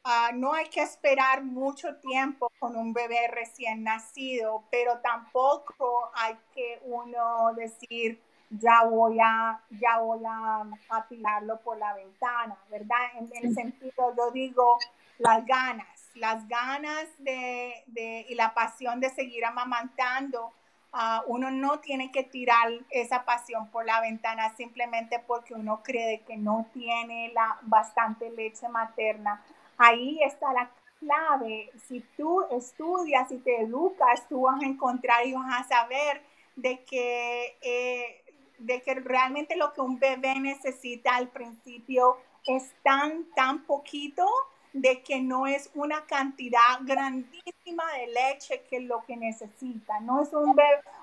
ah, 0.05 0.31
no 0.33 0.55
hay 0.55 0.69
que 0.69 0.81
esperar 0.81 1.43
mucho 1.43 1.97
tiempo 1.97 2.53
con 2.61 2.77
un 2.77 2.93
bebé 2.93 3.27
recién 3.27 3.83
nacido, 3.83 4.62
pero 4.71 5.01
tampoco 5.01 6.09
hay 6.15 6.37
que 6.55 6.81
uno 6.85 7.53
decir, 7.57 8.23
ya 8.51 8.85
voy 8.85 9.19
a, 9.21 9.61
ya 9.71 9.99
voy 9.99 10.23
a, 10.25 10.69
tirarlo 11.09 11.61
por 11.62 11.79
la 11.79 11.95
ventana, 11.95 12.57
¿verdad? 12.71 12.99
En, 13.19 13.29
el 13.45 13.53
sentido, 13.55 14.15
yo 14.17 14.31
digo, 14.31 14.79
las 15.19 15.45
ganas, 15.45 16.11
las 16.15 16.47
ganas 16.47 17.09
de, 17.19 17.83
de, 17.88 18.25
y 18.29 18.37
la 18.37 18.55
pasión 18.55 19.01
de 19.01 19.11
seguir 19.11 19.45
amamantando 19.45 20.53
Ah, 20.95 21.23
uno 21.27 21.51
no 21.51 21.81
tiene 21.81 22.13
que 22.13 22.23
tirar 22.23 22.71
esa 22.91 23.25
pasión 23.25 23.71
por 23.71 23.87
la 23.87 24.03
ventana 24.03 24.55
simplemente 24.57 25.19
porque 25.27 25.55
uno 25.55 25.83
cree 25.83 26.21
que 26.21 26.37
no 26.37 26.67
tiene 26.75 27.33
la 27.33 27.59
bastante 27.63 28.31
leche 28.31 28.69
materna. 28.69 29.43
Ahí 29.79 30.21
está 30.23 30.53
la 30.53 30.71
clave. 31.01 31.71
Si 31.89 32.01
tú 32.17 32.43
estudias 32.51 33.31
y 33.33 33.39
te 33.39 33.63
educas, 33.63 34.29
tú 34.29 34.43
vas 34.43 34.63
a 34.63 34.67
encontrar 34.67 35.27
y 35.27 35.33
vas 35.33 35.61
a 35.61 35.65
saber 35.65 36.23
de 36.57 36.85
que, 36.85 37.57
eh, 37.63 38.23
de 38.59 38.83
que 38.83 38.95
realmente 38.95 39.57
lo 39.57 39.73
que 39.73 39.81
un 39.81 39.99
bebé 39.99 40.39
necesita 40.41 41.17
al 41.17 41.29
principio 41.29 42.19
es 42.47 42.75
tan, 42.83 43.25
tan 43.35 43.65
poquito 43.65 44.27
de 44.73 45.03
que 45.03 45.21
no 45.21 45.47
es 45.47 45.71
una 45.75 46.07
cantidad 46.07 46.81
grandísima 46.81 47.85
de 47.93 48.07
leche 48.09 48.63
que 48.71 48.81
lo 48.81 49.05
que 49.05 49.17
necesita. 49.17 50.01
No 50.01 50.23
es, 50.23 50.33
un 50.33 50.57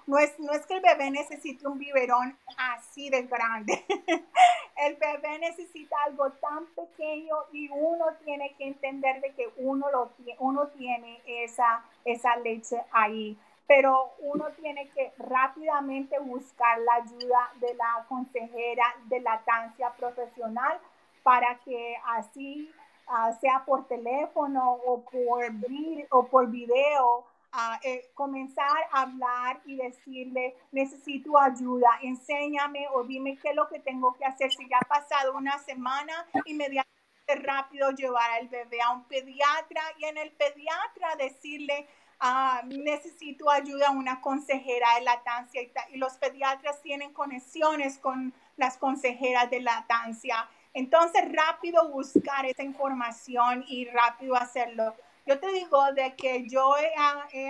no 0.08 0.17
es, 0.17 0.39
no 0.39 0.51
es 0.51 0.65
que 0.65 0.75
el 0.75 0.82
bebé 0.82 1.12
necesite 1.12 1.67
un 1.67 1.77
biberón 1.77 2.38
así 2.58 3.10
de 3.10 3.23
grande. 3.23 3.86
el 4.77 4.95
bebé 4.95 5.39
necesita 5.39 5.95
algo 6.05 6.32
tan 6.32 6.65
pequeño 6.67 7.36
y 7.51 7.69
uno 7.69 8.05
tiene 8.23 8.53
que 8.58 8.67
entender 8.67 9.21
de 9.21 9.34
que 9.34 9.49
uno, 9.58 9.89
lo, 9.91 10.12
uno 10.39 10.67
tiene 10.69 11.21
esa, 11.25 11.84
esa 12.05 12.36
leche 12.38 12.82
ahí. 12.91 13.38
Pero 13.67 14.13
uno 14.19 14.47
tiene 14.60 14.89
que 14.89 15.13
rápidamente 15.19 16.17
buscar 16.17 16.79
la 16.79 16.95
ayuda 16.95 17.51
de 17.60 17.75
la 17.75 18.03
consejera 18.10 18.95
de 19.05 19.19
lactancia 19.19 19.91
profesional 19.91 20.79
para 21.21 21.60
que 21.60 21.95
así 22.17 22.71
Ah, 23.11 23.33
sea 23.41 23.65
por 23.65 23.87
teléfono 23.87 24.73
o 24.85 25.01
por, 25.01 25.43
o 26.11 26.27
por 26.27 26.47
video, 26.47 27.25
uh, 27.53 28.13
comenzar 28.13 28.69
a 28.91 29.01
hablar 29.01 29.59
y 29.65 29.77
decirle, 29.77 30.55
necesito 30.71 31.35
ayuda, 31.39 31.89
enséñame 32.03 32.87
o 32.93 33.03
dime 33.03 33.35
qué 33.41 33.49
es 33.49 33.55
lo 33.55 33.67
que 33.67 33.79
tengo 33.79 34.13
que 34.13 34.25
hacer. 34.25 34.51
Si 34.51 34.69
ya 34.69 34.77
ha 34.77 34.87
pasado 34.87 35.35
una 35.35 35.57
semana, 35.57 36.27
inmediatamente 36.45 37.35
rápido 37.37 37.89
llevar 37.89 38.29
al 38.29 38.47
bebé 38.47 38.79
a 38.79 38.91
un 38.91 39.03
pediatra 39.05 39.81
y 39.97 40.05
en 40.05 40.19
el 40.19 40.31
pediatra 40.33 41.15
decirle, 41.17 41.87
uh, 42.21 42.63
necesito 42.67 43.49
ayuda 43.49 43.87
a 43.87 43.91
una 43.91 44.21
consejera 44.21 44.85
de 44.99 45.05
lactancia 45.05 45.63
y, 45.63 45.71
y 45.95 45.97
los 45.97 46.13
pediatras 46.17 46.79
tienen 46.83 47.11
conexiones 47.13 47.97
con 47.97 48.35
las 48.55 48.77
consejeras 48.77 49.49
de 49.49 49.61
lactancia 49.61 50.47
entonces, 50.73 51.23
rápido 51.32 51.89
buscar 51.89 52.45
esa 52.45 52.63
información 52.63 53.63
y 53.67 53.86
rápido 53.86 54.36
hacerlo. 54.36 54.93
Yo 55.25 55.39
te 55.39 55.47
digo 55.51 55.91
de 55.93 56.15
que 56.15 56.47
yo 56.47 56.75
he, 56.77 57.49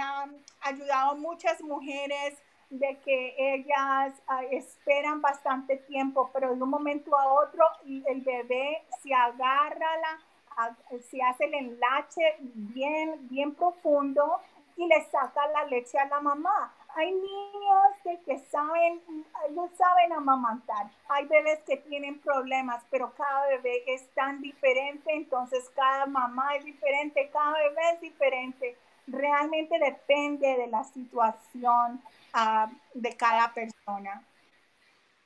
ayudado 0.62 1.12
a 1.12 1.16
muchas 1.16 1.62
mujeres 1.62 2.38
de 2.70 2.98
que 3.00 3.36
ellas 3.38 4.14
esperan 4.52 5.22
bastante 5.22 5.78
tiempo, 5.78 6.30
pero 6.34 6.56
de 6.56 6.62
un 6.62 6.70
momento 6.70 7.18
a 7.18 7.34
otro 7.34 7.66
el 7.86 8.22
bebé 8.22 8.84
se 9.02 9.14
agarra, 9.14 9.88
la, 9.98 10.76
se 11.10 11.22
hace 11.24 11.46
el 11.46 11.54
enlace 11.54 12.36
bien, 12.40 13.28
bien 13.30 13.56
profundo 13.56 14.42
y 14.76 14.86
le 14.88 15.02
saca 15.06 15.48
la 15.48 15.66
leche 15.66 15.98
a 15.98 16.06
la 16.06 16.20
mamá. 16.20 16.74
Hay 16.96 17.12
niños 17.12 18.20
que, 18.26 18.40
saben, 18.52 19.02
ellos 19.50 19.70
saben 19.78 20.12
amamantar. 20.14 20.90
Hay 21.08 21.26
bebés 21.28 21.60
que 21.66 21.78
tienen 21.78 22.20
problemas, 22.20 22.84
pero 22.90 23.14
cada 23.16 23.48
bebé 23.48 23.84
es 23.88 24.08
tan 24.16 24.42
diferente, 24.42 25.12
entonces 25.14 25.70
cada 25.76 26.08
mamá 26.08 26.56
es 26.56 26.66
diferente, 26.66 27.30
cada 27.32 27.54
bebé 27.54 27.82
es 27.94 28.02
diferente. 28.02 28.76
Realmente 29.08 29.78
depende 29.80 30.48
de 30.58 30.68
la 30.68 30.84
situación 30.84 32.02
ah, 32.34 32.70
de 32.94 33.16
cada 33.16 33.54
persona. 33.54 34.24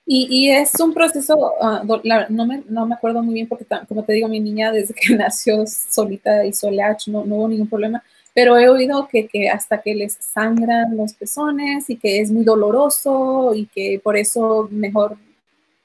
Y, 0.06 0.50
es 0.52 0.78
un 0.82 0.94
proceso, 0.94 1.54
ah, 1.62 1.82
no, 2.30 2.46
me, 2.46 2.62
no, 2.68 2.86
me, 2.86 2.96
acuerdo 2.96 3.24
muy 3.24 3.36
bien 3.36 3.48
porque, 3.48 3.66
como 3.88 4.04
te 4.04 4.12
digo, 4.12 4.28
mi 4.28 4.42
niña 4.42 4.72
desde 4.72 4.94
que 4.94 5.16
nació 5.16 5.66
solita 5.66 6.44
y 6.46 6.52
sola, 6.52 6.98
no, 7.08 7.24
no 7.24 7.36
hubo 7.36 7.48
ningún 7.48 7.70
problema, 7.70 8.04
pero 8.34 8.58
he 8.58 8.68
oído 8.68 9.08
que, 9.08 9.28
que, 9.28 9.50
hasta 9.50 9.82
que 9.82 9.94
les 9.94 10.14
sangran 10.14 10.98
los 10.98 11.14
pezones 11.14 11.90
y 11.90 11.98
que 11.98 12.20
es 12.20 12.32
muy 12.32 12.44
doloroso 12.44 13.54
y 13.54 13.68
que 13.68 14.02
por 14.04 14.18
eso 14.18 14.68
mejor 14.72 15.18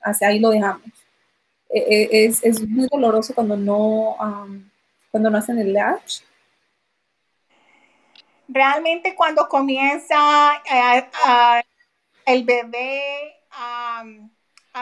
hacia 0.00 0.28
ahí 0.28 0.38
lo 0.38 0.50
dejamos. 0.50 0.88
E, 1.68 1.78
e, 1.78 2.24
es, 2.24 2.42
es, 2.42 2.66
muy 2.66 2.88
doloroso 2.90 3.34
cuando 3.34 3.56
no, 3.56 4.16
cuando 5.10 5.30
no 5.30 5.38
hacen 5.38 5.58
el 5.58 5.74
latch. 5.74 6.22
Realmente 8.48 9.14
cuando 9.14 9.46
comienza 9.48 10.62
eh, 10.64 11.04
el 12.24 12.44
bebé 12.44 13.36
a 13.50 14.04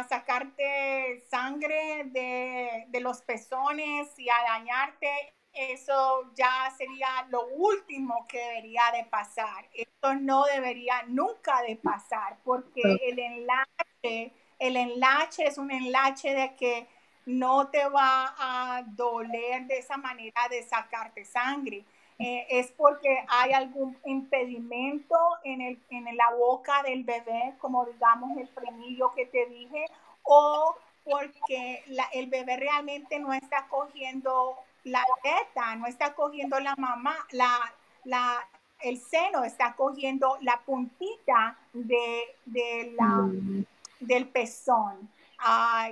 sacarte 0.09 1.25
sangre 1.29 2.05
de, 2.13 2.85
de, 2.89 3.01
los 3.01 3.23
pezones 3.23 4.09
y 4.19 4.29
a 4.29 4.59
dañarte, 4.59 5.35
eso 5.57 6.31
ya 6.35 6.71
sería 6.77 7.27
lo 7.31 7.47
último 7.49 8.27
que 8.29 8.39
debería 8.39 8.83
de 8.95 9.05
pasar. 9.05 9.69
Esto 9.73 10.15
no 10.15 10.45
debería 10.45 11.03
nunca 11.09 11.63
de 11.63 11.77
pasar 11.77 12.39
porque 12.45 12.83
el 12.83 13.19
enlace, 13.19 14.33
el 14.59 14.77
enlace 14.77 15.45
es 15.45 15.59
un 15.59 15.71
enlace 15.71 16.35
de 16.35 16.55
que 16.57 16.87
no 17.25 17.69
te 17.69 17.89
va 17.89 18.35
a 18.39 18.83
doler 18.87 19.67
de 19.67 19.79
esa 19.79 19.97
manera 19.97 20.43
de 20.51 20.63
sacarte 20.63 21.25
sangre. 21.25 21.85
Eh, 22.19 22.47
es 22.49 22.71
porque 22.73 23.25
hay 23.29 23.53
algún 23.53 23.99
impedimento 24.07 25.17
en, 25.45 25.61
el, 25.61 25.79
en 25.91 26.17
la 26.17 26.31
boca 26.31 26.83
del 26.83 27.05
bebé, 27.05 27.55
como 27.59 27.85
digamos 27.85 28.39
el 28.39 28.49
frenillo 28.49 29.13
que 29.15 29.27
te 29.27 29.47
dije, 29.47 29.85
o 30.23 30.75
porque 31.05 31.85
el 32.13 32.27
bebé 32.29 32.57
realmente 32.57 33.19
no 33.19 33.33
está 33.33 33.69
cogiendo 33.69 34.57
la 34.87 35.05
teta, 35.23 35.75
no 35.75 35.87
está 35.87 36.15
cogiendo 36.15 36.61
la 36.61 36.75
mamá, 36.77 37.17
la, 37.33 37.59
la, 38.05 38.49
el 38.81 38.99
seno 38.99 39.43
está 39.43 39.75
cogiendo 39.75 40.39
la 40.43 40.61
puntita 40.65 41.59
de, 41.73 42.95
la, 42.97 43.07
mm. 43.07 43.65
del 43.99 44.29
pezón. 44.29 45.11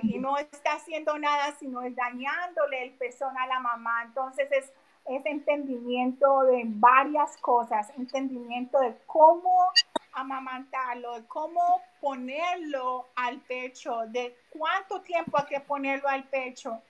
y 0.01 0.17
no 0.17 0.37
está 0.37 0.73
haciendo 0.73 1.19
nada, 1.19 1.53
sino 1.59 1.81
es 1.81 1.93
dañándole 1.93 2.83
el 2.83 2.91
pezón 2.91 3.37
a 3.37 3.45
la 3.47 3.59
mamá. 3.59 4.03
Entonces 4.03 4.47
es, 4.51 4.71
es 5.07 5.25
entendimiento 5.25 6.43
de 6.43 6.63
varias 6.65 7.35
cosas, 7.37 7.91
entendimiento 7.97 8.79
de 8.79 8.97
cómo 9.07 9.71
amamantarlo, 10.13 11.15
de 11.15 11.27
cómo 11.27 11.81
ponerlo 11.99 13.07
al 13.17 13.41
pecho, 13.41 14.03
de 14.07 14.37
cuánto 14.51 15.01
tiempo 15.01 15.37
hay 15.37 15.47
que 15.47 15.59
ponerlo 15.59 16.07
al 16.07 16.23
pecho 16.29 16.81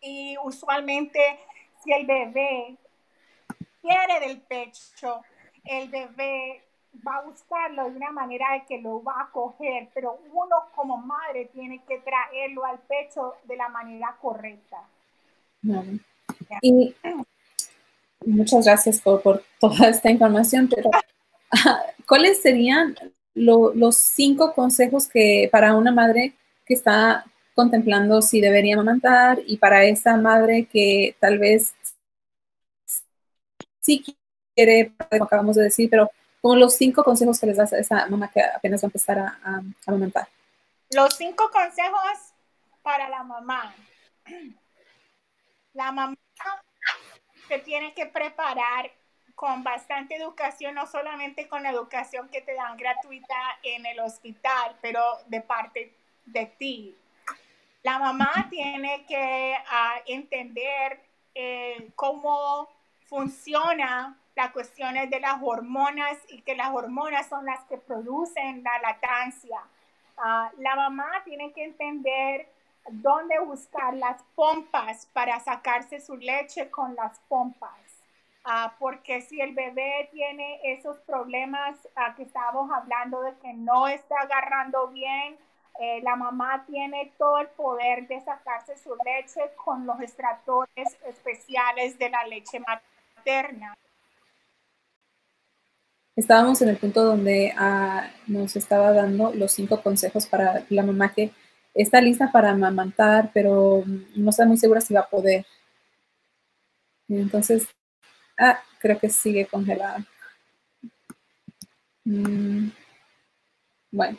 y 0.00 0.36
usualmente 0.44 1.20
si 1.82 1.92
el 1.92 2.06
bebé 2.06 2.76
quiere 3.80 4.20
del 4.26 4.40
pecho, 4.40 5.22
el 5.64 5.88
bebé 5.88 6.62
va 7.06 7.16
a 7.16 7.22
buscarlo 7.22 7.90
de 7.90 7.96
una 7.96 8.10
manera 8.10 8.52
de 8.54 8.64
que 8.66 8.80
lo 8.80 9.02
va 9.02 9.20
a 9.20 9.30
coger, 9.30 9.88
pero 9.94 10.18
uno 10.32 10.56
como 10.74 10.96
madre 10.96 11.50
tiene 11.52 11.82
que 11.86 11.98
traerlo 11.98 12.64
al 12.64 12.78
pecho 12.80 13.34
de 13.44 13.56
la 13.56 13.68
manera 13.68 14.16
correcta. 14.20 14.78
Y 16.62 16.94
muchas 18.24 18.64
gracias 18.64 19.00
por, 19.00 19.42
toda 19.60 19.88
esta 19.88 20.10
información, 20.10 20.68
pero 20.68 20.90
¿cuáles 22.06 22.42
serían 22.42 22.96
los 23.34 23.96
cinco 23.96 24.52
consejos 24.54 25.08
que 25.08 25.48
para 25.52 25.76
una 25.76 25.92
madre 25.92 26.32
que 26.66 26.74
está 26.74 27.24
contemplando 27.58 28.22
si 28.22 28.40
debería 28.40 28.74
amamantar 28.74 29.40
y 29.44 29.56
para 29.56 29.82
esa 29.82 30.16
madre 30.16 30.66
que 30.66 31.16
tal 31.18 31.40
vez 31.40 31.74
sí 33.80 34.04
quiere, 34.54 34.92
como 35.10 35.24
acabamos 35.24 35.56
de 35.56 35.64
decir, 35.64 35.90
pero 35.90 36.08
con 36.40 36.60
los 36.60 36.76
cinco 36.76 37.02
consejos 37.02 37.40
que 37.40 37.46
les 37.48 37.56
das 37.56 37.72
a 37.72 37.80
esa 37.80 38.06
mamá 38.06 38.30
que 38.30 38.40
apenas 38.40 38.80
va 38.80 38.86
a 38.86 38.90
empezar 38.90 39.18
a, 39.18 39.60
amamantar. 39.88 40.28
Los 40.90 41.16
cinco 41.16 41.50
consejos 41.50 42.32
para 42.80 43.08
la 43.08 43.24
mamá. 43.24 43.74
La 45.72 45.90
mamá 45.90 46.16
se 47.48 47.58
tiene 47.58 47.92
que 47.92 48.06
preparar 48.06 48.92
con 49.34 49.64
bastante 49.64 50.14
educación, 50.14 50.76
no 50.76 50.86
solamente 50.86 51.48
con 51.48 51.64
la 51.64 51.70
educación 51.70 52.28
que 52.28 52.40
te 52.40 52.54
dan 52.54 52.76
gratuita 52.76 53.34
en 53.64 53.84
el 53.84 53.98
hospital, 53.98 54.76
pero 54.80 55.02
de 55.26 55.40
parte 55.40 55.92
de 56.24 56.46
ti, 56.46 56.96
la 57.82 57.98
mamá 57.98 58.48
tiene 58.50 59.04
que 59.06 59.56
ah, 59.70 59.96
entender 60.06 61.00
eh, 61.34 61.90
cómo 61.94 62.68
funciona 63.06 64.18
las 64.34 64.50
cuestiones 64.52 65.10
de 65.10 65.20
las 65.20 65.38
hormonas 65.42 66.18
y 66.28 66.42
que 66.42 66.54
las 66.54 66.70
hormonas 66.70 67.28
son 67.28 67.44
las 67.44 67.64
que 67.64 67.78
producen 67.78 68.62
la 68.62 68.78
lactancia. 68.80 69.60
Ah, 70.16 70.50
la 70.58 70.76
mamá 70.76 71.22
tiene 71.24 71.52
que 71.52 71.64
entender 71.64 72.48
dónde 72.90 73.38
buscar 73.40 73.94
las 73.94 74.22
pompas 74.34 75.06
para 75.12 75.38
sacarse 75.40 76.00
su 76.00 76.16
leche 76.16 76.70
con 76.70 76.94
las 76.94 77.18
pompas. 77.28 77.78
Ah, 78.44 78.74
porque 78.78 79.20
si 79.20 79.40
el 79.40 79.54
bebé 79.54 80.08
tiene 80.10 80.60
esos 80.64 80.98
problemas 81.00 81.76
que 82.16 82.22
estábamos 82.22 82.70
hablando 82.72 83.20
de 83.22 83.36
que 83.38 83.52
no 83.52 83.88
está 83.88 84.20
agarrando 84.20 84.88
bien, 84.88 85.36
eh, 85.80 86.00
la 86.02 86.16
mamá 86.16 86.64
tiene 86.66 87.12
todo 87.16 87.38
el 87.38 87.46
poder 87.48 88.08
de 88.08 88.20
sacarse 88.20 88.76
su 88.76 88.96
leche 89.04 89.40
con 89.56 89.86
los 89.86 90.00
extractores 90.00 90.96
especiales 91.06 91.96
de 91.98 92.10
la 92.10 92.26
leche 92.26 92.60
materna. 92.60 93.78
Estábamos 96.16 96.60
en 96.62 96.70
el 96.70 96.78
punto 96.78 97.04
donde 97.04 97.54
ah, 97.56 98.10
nos 98.26 98.56
estaba 98.56 98.92
dando 98.92 99.32
los 99.32 99.52
cinco 99.52 99.80
consejos 99.80 100.26
para 100.26 100.64
la 100.68 100.82
mamá 100.82 101.12
que 101.14 101.30
está 101.74 102.00
lista 102.00 102.32
para 102.32 102.50
amamantar, 102.50 103.30
pero 103.32 103.84
no 104.16 104.30
está 104.30 104.44
muy 104.44 104.56
segura 104.56 104.80
si 104.80 104.94
va 104.94 105.00
a 105.00 105.08
poder. 105.08 105.46
Entonces, 107.08 107.68
ah, 108.36 108.58
creo 108.80 108.98
que 108.98 109.10
sigue 109.10 109.46
congelada. 109.46 110.04
Mm, 112.04 112.70
bueno. 113.92 114.18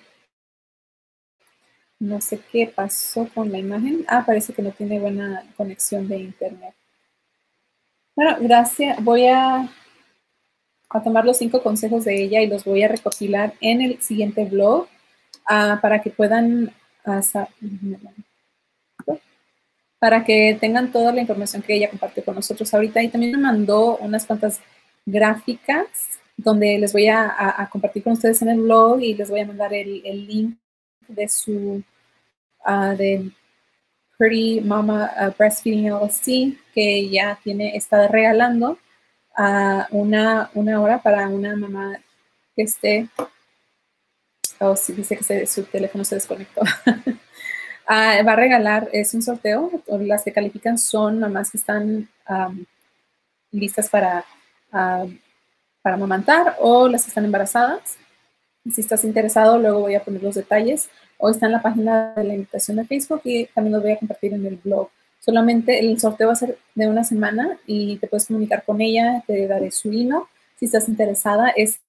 No 1.99 2.21
sé 2.21 2.39
qué 2.51 2.71
pasó 2.73 3.27
con 3.35 3.51
la 3.51 3.57
imagen. 3.57 4.05
Ah, 4.07 4.23
parece 4.25 4.53
que 4.53 4.62
no 4.62 4.71
tiene 4.71 4.99
buena 4.99 5.43
conexión 5.57 6.07
de 6.07 6.17
internet. 6.17 6.73
Bueno, 8.15 8.38
gracias. 8.39 9.03
Voy 9.03 9.27
a, 9.27 9.69
tomar 11.03 11.25
los 11.25 11.38
cinco 11.38 11.62
consejos 11.62 12.05
de 12.05 12.23
ella 12.23 12.41
y 12.41 12.47
los 12.47 12.63
voy 12.63 12.83
a 12.83 12.88
recopilar 12.88 13.53
en 13.59 13.81
el 13.81 14.01
siguiente 14.01 14.45
blog 14.45 14.88
ah, 15.45 15.79
para 15.81 16.01
que 16.01 16.09
puedan 16.09 16.73
para 19.99 20.23
que 20.23 20.57
tengan 20.59 20.91
toda 20.91 21.12
la 21.12 21.21
información 21.21 21.62
que 21.62 21.75
ella 21.75 21.89
compartió 21.89 22.23
con 22.23 22.35
nosotros 22.35 22.73
ahorita. 22.73 23.03
Y 23.03 23.09
también 23.09 23.33
me 23.33 23.39
mandó 23.39 23.97
unas 23.97 24.25
cuantas 24.25 24.62
gráficas 25.05 25.88
donde 26.38 26.77
les 26.77 26.93
voy 26.93 27.09
a, 27.09 27.67
compartir 27.71 28.03
con 28.03 28.13
ustedes 28.13 28.41
en 28.41 28.49
el 28.49 28.62
blog 28.62 29.01
y 29.01 29.15
les 29.15 29.29
voy 29.29 29.41
a 29.41 29.45
mandar 29.45 29.73
el 29.73 30.27
link 30.27 30.57
de 31.10 31.28
su 31.28 31.84
uh, 32.65 32.95
de 32.95 33.32
Pretty 34.17 34.62
Mama 34.62 35.12
uh, 35.19 35.32
Breastfeeding 35.38 35.89
LLC, 35.89 36.58
que 36.74 37.10
ya 37.10 37.39
tiene, 37.43 37.76
está 37.76 38.08
regalando 38.08 38.78
uh, 39.38 39.84
una, 39.91 40.50
una 40.54 40.82
hora 40.82 41.02
para 41.02 41.28
una 41.28 41.56
mamá 41.56 42.00
que 42.56 42.63
esté, 42.63 43.10
oh, 44.60 44.76
sí, 44.76 44.93
dice 44.93 45.17
que 45.17 45.48
su 45.48 45.63
teléfono 45.63 46.04
se 46.04 46.15
desconectó. 46.15 46.62
va 47.89 48.34
a 48.34 48.36
regalar, 48.36 48.89
es 48.93 49.13
un 49.13 49.22
sorteo, 49.22 49.72
las 49.88 50.24
que 50.24 50.32
califican 50.32 50.78
son 50.78 51.19
mamás 51.19 51.50
que 51.50 51.58
están 51.58 52.08
um, 52.30 52.65
listas 53.52 53.89
para, 53.89 54.24
para 54.69 55.95
amamantar 55.95 56.56
o 56.60 56.88
las 56.88 57.04
que 57.04 57.10
están 57.10 57.26
embarazadas. 57.26 57.98
Si 58.65 58.82
estás 58.82 59.04
interesado, 59.04 59.58
luego 59.58 59.80
voy 59.82 59.95
a 59.95 60.04
poner 60.04 60.22
los 60.22 60.36
detalles 60.36 60.89
o 61.17 61.30
está 61.30 61.45
en 61.45 61.54
la 61.54 61.62
página 61.62 62.13
de 62.15 62.24
la 62.24 62.34
invitación 62.34 62.78
de 62.78 62.86
Facebook 62.86 63.22
y 63.24 63.45
también 63.48 63.74
los 63.74 63.84
voy 63.84 63.91
a 63.93 64.00
compartir 64.00 64.34
en 64.34 64.45
el 64.45 64.58
blog. 64.58 64.89
Solamente 65.19 65.80
el 65.80 66.00
sorteo 66.00 66.28
va 66.28 66.34
a 66.34 66.38
ser 66.38 66.58
de 66.76 66.88
una 66.88 67.04
semana 67.04 67.58
y 67.67 67.98
te 67.98 68.08
puedes 68.08 68.28
comunicar 68.28 68.63
con 68.63 68.80
ella, 68.82 69.24
te 69.28 69.48
daré 69.48 69.72
su 69.72 69.89
email. 69.89 70.24
Si 70.58 70.65
estás 70.65 70.88
interesada, 70.88 71.50
es 71.50 71.80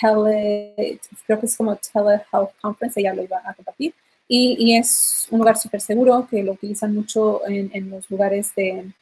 tele, 0.00 1.00
creo 1.26 1.40
que 1.40 1.46
es 1.46 1.56
como 1.56 1.76
telehealth 1.76 2.52
conference, 2.60 3.00
ella 3.00 3.14
lo 3.14 3.22
iba 3.22 3.40
a 3.44 3.54
compartir. 3.54 3.94
Y, 4.32 4.76
es 4.76 5.26
un 5.30 5.40
lugar 5.40 5.58
súper 5.58 5.80
seguro 5.80 6.28
que 6.30 6.44
lo 6.44 6.52
utilizan 6.52 6.94
mucho 6.94 7.42
en, 7.48 7.90
los 7.90 8.08
lugares 8.10 8.54
de, 8.54 8.92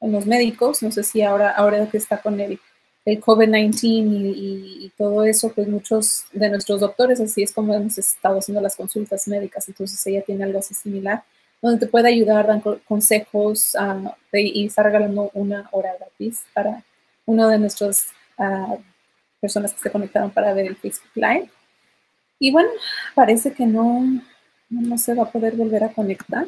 los 0.00 0.24
médicos. 0.26 0.82
No 0.84 0.92
sé 0.92 1.02
si 1.02 1.22
ahora, 1.22 1.50
ahora 1.50 1.88
que 1.88 1.96
está 1.96 2.22
con 2.22 2.38
el 2.38 2.60
el 3.06 3.20
COVID-19 3.20 4.32
y, 4.36 4.92
todo 4.98 5.24
eso, 5.24 5.52
pues 5.52 5.68
muchos 5.68 6.24
de 6.32 6.48
nuestros 6.50 6.80
doctores, 6.80 7.20
así 7.20 7.42
es 7.42 7.52
como 7.52 7.72
hemos 7.72 7.96
estado 7.98 8.38
haciendo 8.38 8.60
las 8.60 8.74
consultas 8.76 9.28
médicas, 9.28 9.68
entonces 9.68 10.04
ella 10.06 10.22
tiene 10.22 10.44
algo 10.44 10.58
así 10.58 10.74
similar, 10.74 11.22
donde 11.62 11.86
te 11.86 11.90
puede 11.90 12.08
ayudar, 12.08 12.46
dan 12.46 12.62
consejos 12.84 13.76
uh, 13.76 14.10
y 14.32 14.66
está 14.66 14.82
regalando 14.82 15.30
una 15.34 15.68
hora 15.70 15.94
gratis 15.98 16.42
para 16.52 16.82
una 17.26 17.48
de 17.48 17.58
nuestras 17.58 18.08
ah, 18.38 18.76
personas 19.40 19.72
que 19.72 19.80
se 19.80 19.90
conectaron 19.90 20.30
para 20.30 20.52
ver 20.52 20.66
el 20.66 20.76
Facebook 20.76 21.10
Live. 21.14 21.48
Y 22.38 22.50
bueno, 22.50 22.70
parece 23.14 23.52
que 23.52 23.66
no, 23.66 24.20
no 24.68 24.98
se 24.98 25.14
va 25.14 25.24
a 25.24 25.30
poder 25.30 25.54
volver 25.56 25.84
a 25.84 25.92
conectar. 25.92 26.46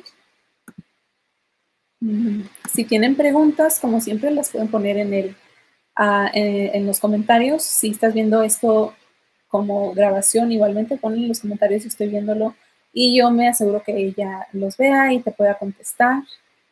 Mm, 2.01 2.42
si 2.73 2.85
tienen 2.85 3.16
preguntas, 3.16 3.81
como 3.81 4.01
siempre, 4.01 4.31
las 4.31 4.51
pueden 4.51 4.68
poner 4.68 4.99
en, 4.99 5.14
el, 5.14 5.37
ah, 5.98 6.30
en, 6.32 6.87
los 6.87 7.00
comentarios. 7.00 7.62
Si 7.62 7.90
estás 7.90 8.14
viendo 8.14 8.42
esto 8.42 8.94
como 9.48 9.92
grabación, 9.92 10.52
igualmente 10.52 10.96
ponen 10.96 11.22
en 11.22 11.28
los 11.28 11.40
comentarios 11.40 11.82
si 11.82 11.88
estoy 11.88 12.08
viéndolo 12.08 12.54
y 12.92 13.18
yo 13.18 13.30
me 13.30 13.48
aseguro 13.48 13.82
que 13.82 13.96
ella 13.96 14.46
los 14.52 14.76
vea 14.76 15.12
y 15.12 15.20
te 15.20 15.30
pueda 15.30 15.56
contestar. 15.56 16.22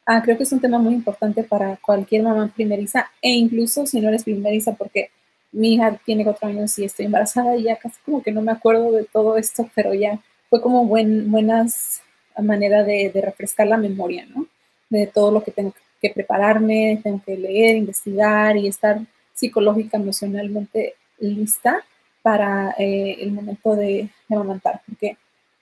Ah, 0.07 0.23
creo 0.23 0.37
que 0.37 0.45
es 0.45 0.53
un 0.53 0.61
tema 0.61 0.79
muy 0.79 0.95
importante 0.95 1.43
para 1.45 1.77
cualquier 1.79 2.23
mamá 2.23 2.51
primeriza 2.55 3.11
e 3.21 3.31
incluso 3.33 3.87
si 3.87 4.01
no 4.01 4.09
eres 4.09 4.25
primeriza 4.25 4.73
porque 4.73 5.11
mi 5.53 5.75
hija 5.75 5.99
tiene 6.05 6.25
cuatro 6.25 6.49
años 6.49 6.79
y 6.79 6.85
estoy 6.85 7.07
embarazada 7.07 7.57
y 7.57 7.65
ya 7.65 7.77
casi 7.77 7.97
como 8.05 8.23
que 8.23 8.33
no 8.33 8.43
me 8.43 8.53
acuerdo 8.53 8.93
de 8.93 9.05
todo 9.05 9.37
esto, 9.37 9.69
pero 9.75 9.95
ya 9.95 10.21
fue 10.49 10.61
como 10.61 10.87
buen, 10.87 11.31
buenas 11.31 12.03
manera 12.43 12.85
de, 12.85 13.11
de 13.13 13.21
refrescar 13.21 13.67
la 13.67 13.77
memoria, 13.77 14.27
¿no? 14.27 14.47
De 14.91 15.07
todo 15.07 15.31
lo 15.33 15.43
que 15.43 15.51
tengo 15.51 15.75
que 16.01 16.11
prepararme, 16.11 17.01
tengo 17.03 17.21
que 17.25 17.37
leer, 17.37 17.77
investigar 17.77 18.57
y 18.57 18.69
estar 18.69 19.01
psicológica, 19.37 19.99
emocionalmente 19.99 20.97
lista 21.21 21.85
para 22.23 22.75
eh, 22.79 23.19
el 23.21 23.31
momento 23.31 23.77
de, 23.77 24.11
de 24.29 24.35
amamantar, 24.35 24.83
porque 24.87 25.17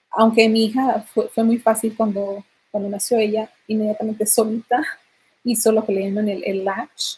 aunque 0.09 0.49
mi 0.49 0.65
hija 0.65 1.05
fue, 1.13 1.29
fue, 1.29 1.43
muy 1.43 1.59
fácil 1.59 1.93
cuando, 1.95 2.43
cuando 2.71 2.89
nació 2.89 3.19
ella, 3.19 3.51
inmediatamente 3.67 4.25
solita 4.25 4.83
hizo 5.43 5.71
lo 5.71 5.85
que 5.85 5.93
le 5.93 6.05
llaman 6.05 6.29
el, 6.29 6.43
el 6.43 6.65
latch, 6.65 7.17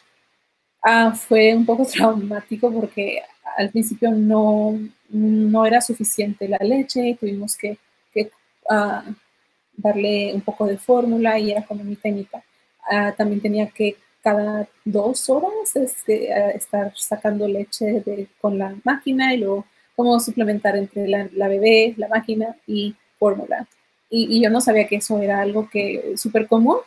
Ah, 0.89 1.11
fue 1.13 1.53
un 1.53 1.65
poco 1.65 1.85
traumático 1.91 2.71
porque 2.71 3.21
al 3.57 3.69
principio 3.71 4.11
no, 4.11 4.79
no 5.09 5.65
era 5.65 5.81
suficiente 5.81 6.47
la 6.47 6.59
leche, 6.59 7.17
tuvimos 7.19 7.57
que, 7.57 7.77
que 8.13 8.31
uh, 8.69 9.13
darle 9.75 10.33
un 10.33 10.41
poco 10.41 10.65
de 10.65 10.77
fórmula 10.77 11.37
y 11.39 11.51
era 11.51 11.65
como 11.65 11.83
mi 11.83 11.97
técnica. 11.97 12.41
Uh, 12.89 13.13
también 13.17 13.41
tenía 13.41 13.67
que 13.67 13.97
cada 14.27 14.67
dos 14.83 15.29
horas 15.29 15.73
este, 15.75 16.29
estar 16.53 16.91
sacando 16.97 17.47
leche 17.47 18.03
de, 18.05 18.27
con 18.41 18.57
la 18.57 18.75
máquina 18.83 19.33
y 19.33 19.37
luego 19.37 19.65
cómo 19.95 20.19
suplementar 20.19 20.75
entre 20.75 21.07
la, 21.07 21.29
la 21.31 21.47
bebé, 21.47 21.93
la 21.95 22.09
máquina 22.09 22.57
y 22.67 22.93
fórmula. 23.17 23.65
Y, 24.09 24.37
y, 24.37 24.43
yo 24.43 24.49
no 24.49 24.59
sabía 24.59 24.85
que 24.85 24.97
eso 24.97 25.21
era 25.21 25.39
algo 25.39 25.69
que 25.69 26.15
súper 26.17 26.45
común. 26.45 26.79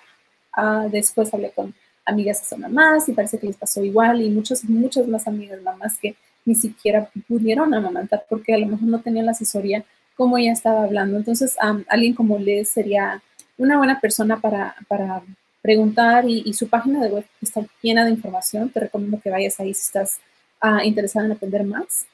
Uh, 0.55 0.91
después 0.91 1.33
hablé 1.33 1.51
con 1.53 1.73
amigas 2.05 2.41
que 2.41 2.47
son 2.49 2.61
mamás 2.61 3.09
y 3.09 3.13
parece 3.13 3.39
que 3.39 3.47
les 3.47 3.57
pasó 3.57 3.83
igual 3.83 4.21
y 4.21 4.29
muchas, 4.29 4.63
muchas 4.65 5.09
más 5.09 5.27
amigas 5.27 5.63
mamás 5.63 5.99
que 5.99 6.17
ni 6.45 6.55
siquiera 6.55 7.11
pudieron 7.27 7.73
amamantar 7.73 8.27
porque 8.29 8.53
a 8.53 8.59
lo 8.59 8.67
mejor 8.67 8.87
no 8.87 9.01
tenían 9.01 9.25
la 9.25 9.33
asesoría 9.33 9.83
como 10.15 10.37
ella 10.37 10.53
estaba 10.53 10.85
hablando. 10.85 11.17
Entonces, 11.17 11.57
alguien 11.89 12.13
como 12.13 12.39
Liz 12.39 12.69
sería 12.69 13.23
una 13.57 13.79
buena 13.79 13.99
persona 13.99 14.39
para, 14.39 14.77
para 14.89 15.23
preguntar 15.63 16.25
y, 16.29 16.53
su 16.55 16.69
página 16.69 17.03
de 17.03 17.11
web 17.11 17.27
está 17.41 17.63
llena 17.83 18.05
de 18.05 18.11
información. 18.11 18.71
Te 18.71 18.81
recomiendo 18.81 19.21
que 19.21 19.31
vayas 19.31 19.59
ahí 19.61 19.75
si 19.75 19.83
estás 19.83 20.21
uh, 20.63 20.81
interesada 20.83 21.27
en 21.27 21.33
aprender 21.33 21.65
más. 21.65 22.07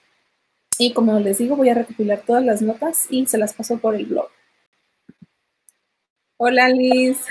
Y 0.79 0.93
como 0.93 1.19
les 1.19 1.39
digo, 1.39 1.57
voy 1.57 1.71
a 1.71 1.75
recopilar 1.75 2.23
todas 2.27 2.45
las 2.45 2.61
notas 2.61 3.07
y 3.11 3.27
se 3.27 3.39
las 3.39 3.55
paso 3.55 3.79
por 3.79 3.95
el 3.95 4.07
blog. 4.07 4.29
Hola 6.37 6.69
Liz. 6.69 7.25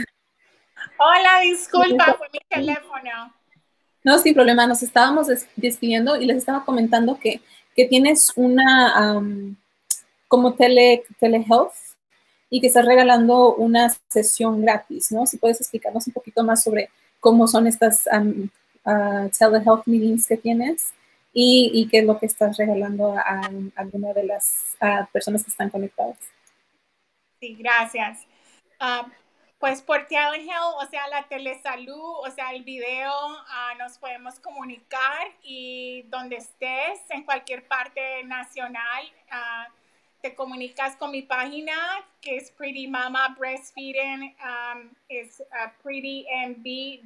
Hola, 0.98 1.42
disculpa, 1.44 2.16
fue 2.18 2.28
mi 2.34 2.40
teléfono. 2.50 3.34
No, 4.04 4.18
sin 4.20 4.34
problema, 4.34 4.66
nos 4.66 4.82
estábamos 4.82 5.28
despidiendo 5.56 6.16
y 6.16 6.26
les 6.26 6.38
estaba 6.38 6.64
comentando 6.64 7.20
que, 7.20 7.42
que 7.76 7.86
tienes 7.86 8.32
una 8.36 9.22
como 10.28 10.54
tele, 10.56 11.04
telehealth 11.20 11.74
y 12.50 12.62
que 12.62 12.68
estás 12.68 12.86
regalando 12.86 13.56
una 13.56 13.90
sesión 14.08 14.62
gratis, 14.62 15.12
¿no? 15.12 15.26
Si 15.26 15.38
puedes 15.38 15.60
explicarnos 15.60 16.08
un 16.08 16.14
poquito 16.14 16.44
más 16.44 16.64
sobre 16.64 16.90
cómo 17.20 17.48
son 17.48 17.68
estas 17.68 18.08
um, 18.12 18.50
uh, 18.86 19.30
telehealth 19.38 19.86
meetings 19.88 20.28
que 20.28 20.38
tienes 20.38 20.94
y, 21.34 21.72
y, 21.74 21.88
qué 21.90 22.00
es 22.00 22.06
lo 22.06 22.18
que 22.18 22.28
estás 22.28 22.56
regalando 22.56 23.14
a, 23.18 23.20
a 23.20 23.50
alguna 23.76 24.14
de 24.14 24.24
las 24.24 24.78
personas 25.12 25.44
que 25.44 25.52
están 25.52 25.70
conectadas. 25.70 26.18
Sí, 27.42 27.56
gracias. 27.56 28.26
Uh, 28.80 29.10
pues 29.60 29.82
por 29.82 30.08
telehealth, 30.08 30.76
o 30.82 30.86
sea, 30.90 31.08
la 31.08 31.28
telesalud, 31.28 32.20
o 32.20 32.32
sea, 32.32 32.52
el 32.52 32.64
video, 32.64 33.12
uh, 33.12 33.78
nos 33.80 33.98
podemos 33.98 34.40
comunicar 34.40 35.28
y 35.44 36.04
donde 36.10 36.38
estés, 36.38 37.00
en 37.10 37.24
cualquier 37.24 37.68
parte 37.68 38.24
nacional, 38.26 39.06
uh, 39.32 39.74
comunicas 40.34 40.96
con 40.96 41.12
mi 41.12 41.22
página 41.22 41.74
que 42.22 42.38
es 42.38 42.50
Pretty 42.52 42.88
Mama 42.88 43.36
Breastfeeding, 43.38 44.36
um, 44.42 44.90
es 45.10 45.42
uh, 45.42 45.70
prettymb.org. 45.84 47.04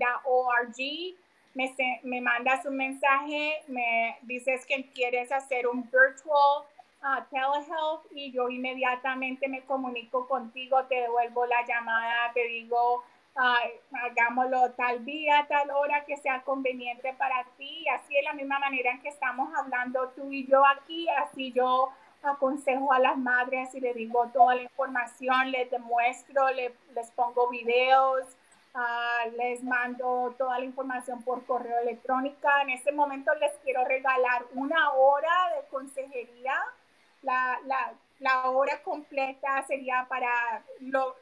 Me, 1.56 1.76
me 2.04 2.22
mandas 2.22 2.66
un 2.66 2.78
mensaje, 2.78 3.62
me 3.68 4.18
dices 4.22 4.66
que 4.66 4.90
quieres 4.94 5.30
hacer 5.32 5.68
un 5.68 5.84
virtual 5.84 6.64
a 7.02 7.26
telehealth 7.30 8.06
y 8.12 8.32
yo 8.32 8.50
inmediatamente 8.50 9.48
me 9.50 9.62
comunico 9.64 10.28
contigo, 10.28 10.86
te 10.86 10.96
devuelvo 10.96 11.46
la 11.46 11.66
llamada, 11.66 12.32
te 12.34 12.44
digo, 12.48 13.04
hagámoslo 13.36 14.72
tal 14.72 15.04
día, 15.06 15.46
tal 15.48 15.70
hora 15.72 16.04
que 16.06 16.18
sea 16.18 16.42
conveniente 16.44 17.14
para 17.14 17.46
ti. 17.58 17.86
Así 17.90 18.18
es 18.18 18.24
la 18.24 18.34
misma 18.34 18.60
manera 18.60 18.92
en 18.92 19.02
que 19.02 19.10
estamos 19.10 19.50
hablando 19.56 20.10
tú 20.16 20.32
y 20.32 20.46
yo 20.48 20.66
aquí, 20.66 21.08
así 21.10 21.52
yo 21.54 21.90
aconsejo 22.24 22.92
a 22.94 23.00
las 23.00 23.18
madres 23.18 23.74
y 23.76 23.80
les 23.80 23.96
digo 23.96 24.28
toda 24.34 24.56
la 24.56 24.64
información, 24.64 25.52
les 25.52 25.70
demuestro, 25.72 26.50
les, 26.52 26.72
les 26.94 27.12
pongo 27.12 27.50
videos, 27.50 28.26
uh, 28.76 29.32
les 29.38 29.64
mando 29.64 30.36
toda 30.38 30.60
la 30.60 30.66
información 30.66 31.24
por 31.24 31.46
correo 31.46 31.80
electrónico. 31.80 32.48
En 32.62 32.72
este 32.72 32.92
momento 32.92 33.34
les 33.36 33.54
quiero 33.64 33.86
regalar 33.86 34.46
una 34.54 34.92
hora 34.94 35.56
de 35.56 35.68
consejería 35.70 36.54
la, 37.22 37.60
la, 37.66 37.94
la 38.20 38.50
hora 38.50 38.82
completa 38.84 39.64
sería 39.68 40.06
para, 40.08 40.64
lo, 40.80 41.16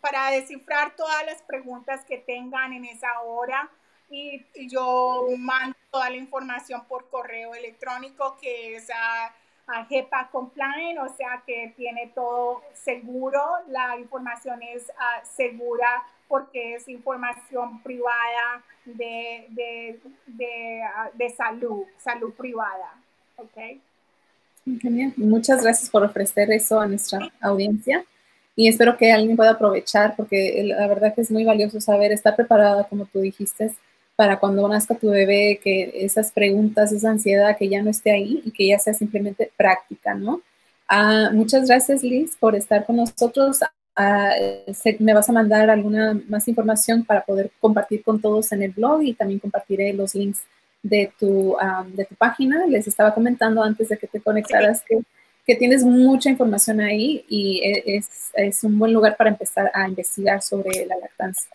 para 0.00 0.30
descifrar 0.30 0.96
todas 0.96 1.24
las 1.26 1.42
preguntas 1.42 2.04
que 2.04 2.18
tengan 2.18 2.72
en 2.72 2.84
esa 2.84 3.20
hora 3.22 3.70
y, 4.08 4.44
yo 4.68 5.26
mando 5.38 5.76
toda 5.90 6.10
la 6.10 6.16
información 6.16 6.84
por 6.86 7.08
correo 7.10 7.54
electrónico 7.54 8.36
que 8.40 8.76
es 8.76 8.90
a, 8.90 9.34
a 9.72 9.86
HEPA 9.88 10.28
compliant, 10.30 10.98
o 10.98 11.08
sea 11.16 11.42
que 11.46 11.72
tiene 11.76 12.10
todo 12.14 12.62
seguro, 12.72 13.40
la 13.68 13.98
información 13.98 14.60
es 14.62 14.88
uh, 14.88 15.26
segura 15.36 16.02
porque 16.28 16.74
es 16.74 16.88
información 16.88 17.82
privada 17.82 18.62
de, 18.84 19.46
de, 19.50 20.00
uh, 20.84 21.16
de 21.16 21.30
salud, 21.30 21.84
salud 21.98 22.32
privada. 22.34 22.94
Okay. 23.36 23.80
Genial. 24.80 25.12
Muchas 25.16 25.62
gracias 25.62 25.88
por 25.88 26.04
ofrecer 26.04 26.50
eso 26.52 26.78
a 26.80 26.86
nuestra 26.86 27.30
audiencia 27.40 28.04
y 28.54 28.68
espero 28.68 28.96
que 28.96 29.12
alguien 29.12 29.36
pueda 29.36 29.52
aprovechar 29.52 30.14
porque 30.16 30.62
la 30.64 30.86
verdad 30.86 31.14
que 31.14 31.22
es 31.22 31.30
muy 31.30 31.44
valioso 31.44 31.80
saber, 31.80 32.12
estar 32.12 32.36
preparada, 32.36 32.84
como 32.84 33.06
tú 33.06 33.20
dijiste, 33.20 33.72
para 34.20 34.38
cuando 34.38 34.68
nazca 34.68 34.94
tu 34.96 35.08
bebé, 35.08 35.58
que 35.64 35.92
esas 35.94 36.30
preguntas, 36.30 36.92
esa 36.92 37.08
ansiedad, 37.08 37.56
que 37.56 37.70
ya 37.70 37.80
no 37.80 37.88
esté 37.88 38.10
ahí 38.10 38.42
y 38.44 38.50
que 38.50 38.66
ya 38.66 38.78
sea 38.78 38.92
simplemente 38.92 39.50
práctica, 39.56 40.12
¿no? 40.12 40.42
Ah, 40.86 41.30
muchas 41.32 41.66
gracias, 41.66 42.02
Liz, 42.02 42.36
por 42.38 42.54
estar 42.54 42.84
con 42.84 42.96
nosotros. 42.96 43.60
Ah, 43.96 44.32
me 44.98 45.14
vas 45.14 45.30
a 45.30 45.32
mandar 45.32 45.70
alguna 45.70 46.20
más 46.28 46.46
información 46.48 47.02
para 47.02 47.24
poder 47.24 47.50
compartir 47.62 48.02
con 48.02 48.20
todos 48.20 48.52
en 48.52 48.60
el 48.60 48.72
blog 48.72 49.02
y 49.04 49.14
también 49.14 49.40
compartiré 49.40 49.94
los 49.94 50.14
links 50.14 50.42
de 50.82 51.10
tu, 51.18 51.56
de 51.94 52.04
tu 52.04 52.14
página. 52.14 52.66
Les 52.66 52.86
estaba 52.86 53.14
comentando 53.14 53.62
antes 53.62 53.88
de 53.88 53.96
que 53.96 54.06
te 54.06 54.20
conectaras 54.20 54.82
que, 54.86 55.00
que, 55.46 55.56
tienes 55.56 55.82
mucha 55.82 56.28
información 56.28 56.82
ahí 56.82 57.24
y 57.26 57.62
e, 57.64 57.96
es, 57.96 58.32
es, 58.34 58.64
un 58.64 58.78
buen 58.78 58.92
lugar 58.92 59.16
para 59.16 59.30
empezar 59.30 59.70
a 59.72 59.88
investigar 59.88 60.42
sobre 60.42 60.84
la 60.84 60.98
lactancia. 60.98 61.48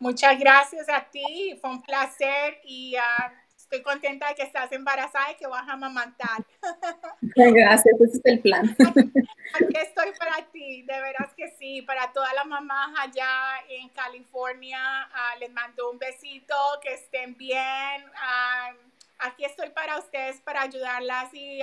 Muchas 0.00 0.38
gracias 0.38 0.88
a 0.88 1.04
ti, 1.10 1.58
fue 1.60 1.68
un 1.68 1.82
placer 1.82 2.58
y 2.64 2.96
uh, 2.96 3.32
estoy 3.54 3.82
contenta 3.82 4.28
de 4.28 4.34
que 4.34 4.44
estás 4.44 4.72
embarazada 4.72 5.30
y 5.32 5.34
que 5.34 5.46
vas 5.46 5.68
a 5.68 5.74
amamantar. 5.74 6.42
Gracias, 7.36 7.94
ese 8.00 8.16
es 8.16 8.20
el 8.24 8.40
plan. 8.40 8.74
Aquí 9.54 9.76
estoy 9.76 10.12
para 10.18 10.42
ti, 10.50 10.84
de 10.84 11.00
veras 11.02 11.34
que 11.36 11.50
sí, 11.58 11.82
para 11.82 12.10
todas 12.14 12.32
las 12.32 12.46
mamás 12.46 12.98
allá 12.98 13.28
en 13.68 13.90
California, 13.90 15.06
uh, 15.12 15.38
les 15.38 15.52
mando 15.52 15.90
un 15.90 15.98
besito, 15.98 16.54
que 16.82 16.94
estén 16.94 17.36
bien. 17.36 18.02
Uh, 18.06 18.74
aquí 19.18 19.44
estoy 19.44 19.68
para 19.68 19.98
ustedes, 19.98 20.40
para 20.40 20.62
ayudarlas 20.62 21.28
y, 21.34 21.60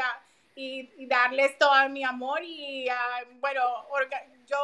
y, 0.55 0.91
y 0.95 1.07
darles 1.07 1.57
todo 1.57 1.89
mi 1.89 2.03
amor 2.03 2.41
y 2.43 2.87
bueno, 3.39 3.63
yo 4.45 4.57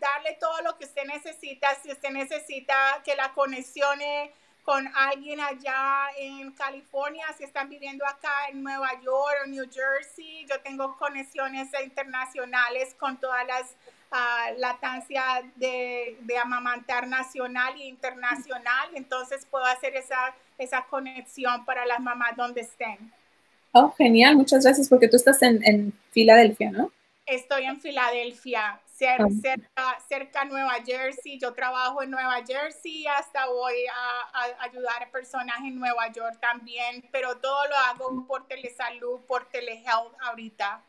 darle 0.00 0.36
todo 0.40 0.60
lo 0.62 0.76
que 0.76 0.86
usted 0.86 1.04
necesita, 1.04 1.74
si 1.82 1.92
usted 1.92 2.10
necesita 2.10 2.74
que 3.04 3.14
la 3.14 3.32
conexión 3.32 4.00
con 4.62 4.86
alguien 4.94 5.40
allá 5.40 6.08
en 6.18 6.52
California, 6.52 7.24
si 7.36 7.44
están 7.44 7.68
viviendo 7.68 8.04
acá 8.06 8.30
en 8.50 8.62
Nueva 8.62 8.90
York 9.02 9.36
o 9.44 9.48
New 9.48 9.64
Jersey. 9.64 10.46
Yo 10.48 10.60
tengo 10.60 10.96
conexiones 10.96 11.68
internacionales 11.82 12.94
con 12.98 13.16
todas 13.18 13.46
las 13.46 13.70
uh, 14.12 14.58
latancias 14.58 15.44
de, 15.56 16.16
de, 16.20 16.38
amamantar 16.38 17.08
nacional 17.08 17.74
e 17.80 17.86
internacional. 17.86 18.90
Entonces 18.94 19.46
puedo 19.50 19.64
hacer 19.64 19.96
esa, 19.96 20.34
esa 20.58 20.84
conexión 20.84 21.64
para 21.64 21.86
las 21.86 22.00
mamás 22.00 22.36
donde 22.36 22.60
estén. 22.60 23.12
Oh, 23.72 23.90
genial. 23.96 24.36
Muchas 24.36 24.64
gracias 24.64 24.88
porque 24.88 25.08
tú 25.08 25.16
estás 25.16 25.42
en, 25.42 25.64
en 25.64 25.92
Filadelfia, 26.10 26.70
¿no? 26.70 26.92
Estoy 27.26 27.64
en 27.64 27.80
Filadelfia, 27.80 28.80
cerca, 29.00 29.28
cerca, 29.40 29.98
cerca, 30.08 30.44
Nueva 30.44 30.74
Jersey. 30.84 31.38
Yo 31.40 31.52
trabajo 31.54 32.02
en 32.02 32.10
Nueva 32.10 32.36
Jersey, 32.46 33.06
hasta 33.06 33.46
voy 33.46 33.86
a, 33.86 34.64
ayudar 34.64 35.02
a 35.02 35.10
personas 35.10 35.56
en 35.64 35.78
Nueva 35.78 36.12
York 36.12 36.38
también, 36.40 37.02
pero 37.10 37.36
todo 37.38 37.66
lo 37.68 37.74
hago 37.76 38.26
por 38.26 38.46
telesalud, 38.46 39.20
por 39.26 39.48
telehealth 39.48 40.12
ahorita. 40.20 40.82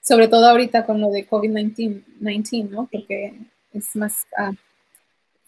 Sobre 0.00 0.28
todo 0.28 0.46
ahorita 0.46 0.84
con 0.84 1.00
lo 1.00 1.10
de 1.10 1.26
COVID-19, 1.26 2.68
¿no? 2.68 2.86
Porque 2.92 3.34
es 3.72 3.96
más, 3.96 4.26
ah, 4.36 4.52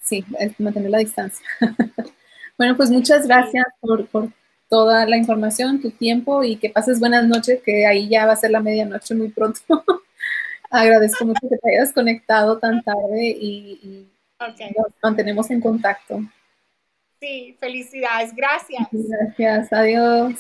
sí, 0.01 0.25
es 0.39 0.59
mantener 0.59 0.91
la 0.91 0.99
distancia. 0.99 1.47
bueno, 2.57 2.75
pues 2.79 2.91
muchas 2.91 3.27
gracias 3.27 3.67
por, 3.81 4.07
por 4.07 4.31
toda 4.71 5.05
la 5.05 5.19
información, 5.19 5.83
tu 5.83 5.91
tiempo 5.91 6.43
y 6.43 6.57
que 6.57 6.71
pases 6.71 6.99
buenas 6.99 7.27
noches, 7.27 7.61
que 7.63 7.87
ahí 7.87 8.09
ya 8.09 8.25
va 8.25 8.33
a 8.33 8.37
ser 8.37 8.51
la 8.53 8.61
medianoche 8.61 9.15
muy 9.15 9.29
pronto. 9.29 9.61
Agradezco 10.71 11.25
mucho 11.25 11.49
que 11.49 11.57
te 11.57 11.77
hayas 11.77 11.93
conectado 11.93 12.59
tan 12.59 12.83
tarde 12.83 13.29
y, 13.41 14.09
nos 14.39 14.93
mantenemos 15.03 15.51
en 15.51 15.61
contacto. 15.61 16.21
Sí, 17.21 17.57
felicidades, 17.59 18.35
gracias. 18.35 18.87
Gracias, 18.93 19.73
adiós. 19.73 20.35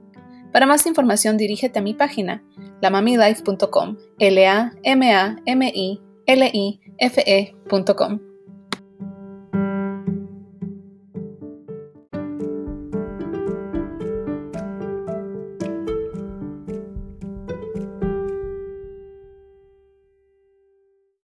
Para 0.52 0.66
más 0.66 0.86
información 0.86 1.38
dirígete 1.38 1.80
a 1.80 1.82
mi 1.82 1.94
página 1.94 2.44
lamamilife.com, 2.82 3.98
l 4.20 4.48
a 4.48 4.74
m 4.84 5.14
a 5.14 5.38
m 5.46 5.72
i 5.74 6.02
l 6.26 6.52
i 6.54 6.80
f 6.98 7.24
e.com. 7.26 8.31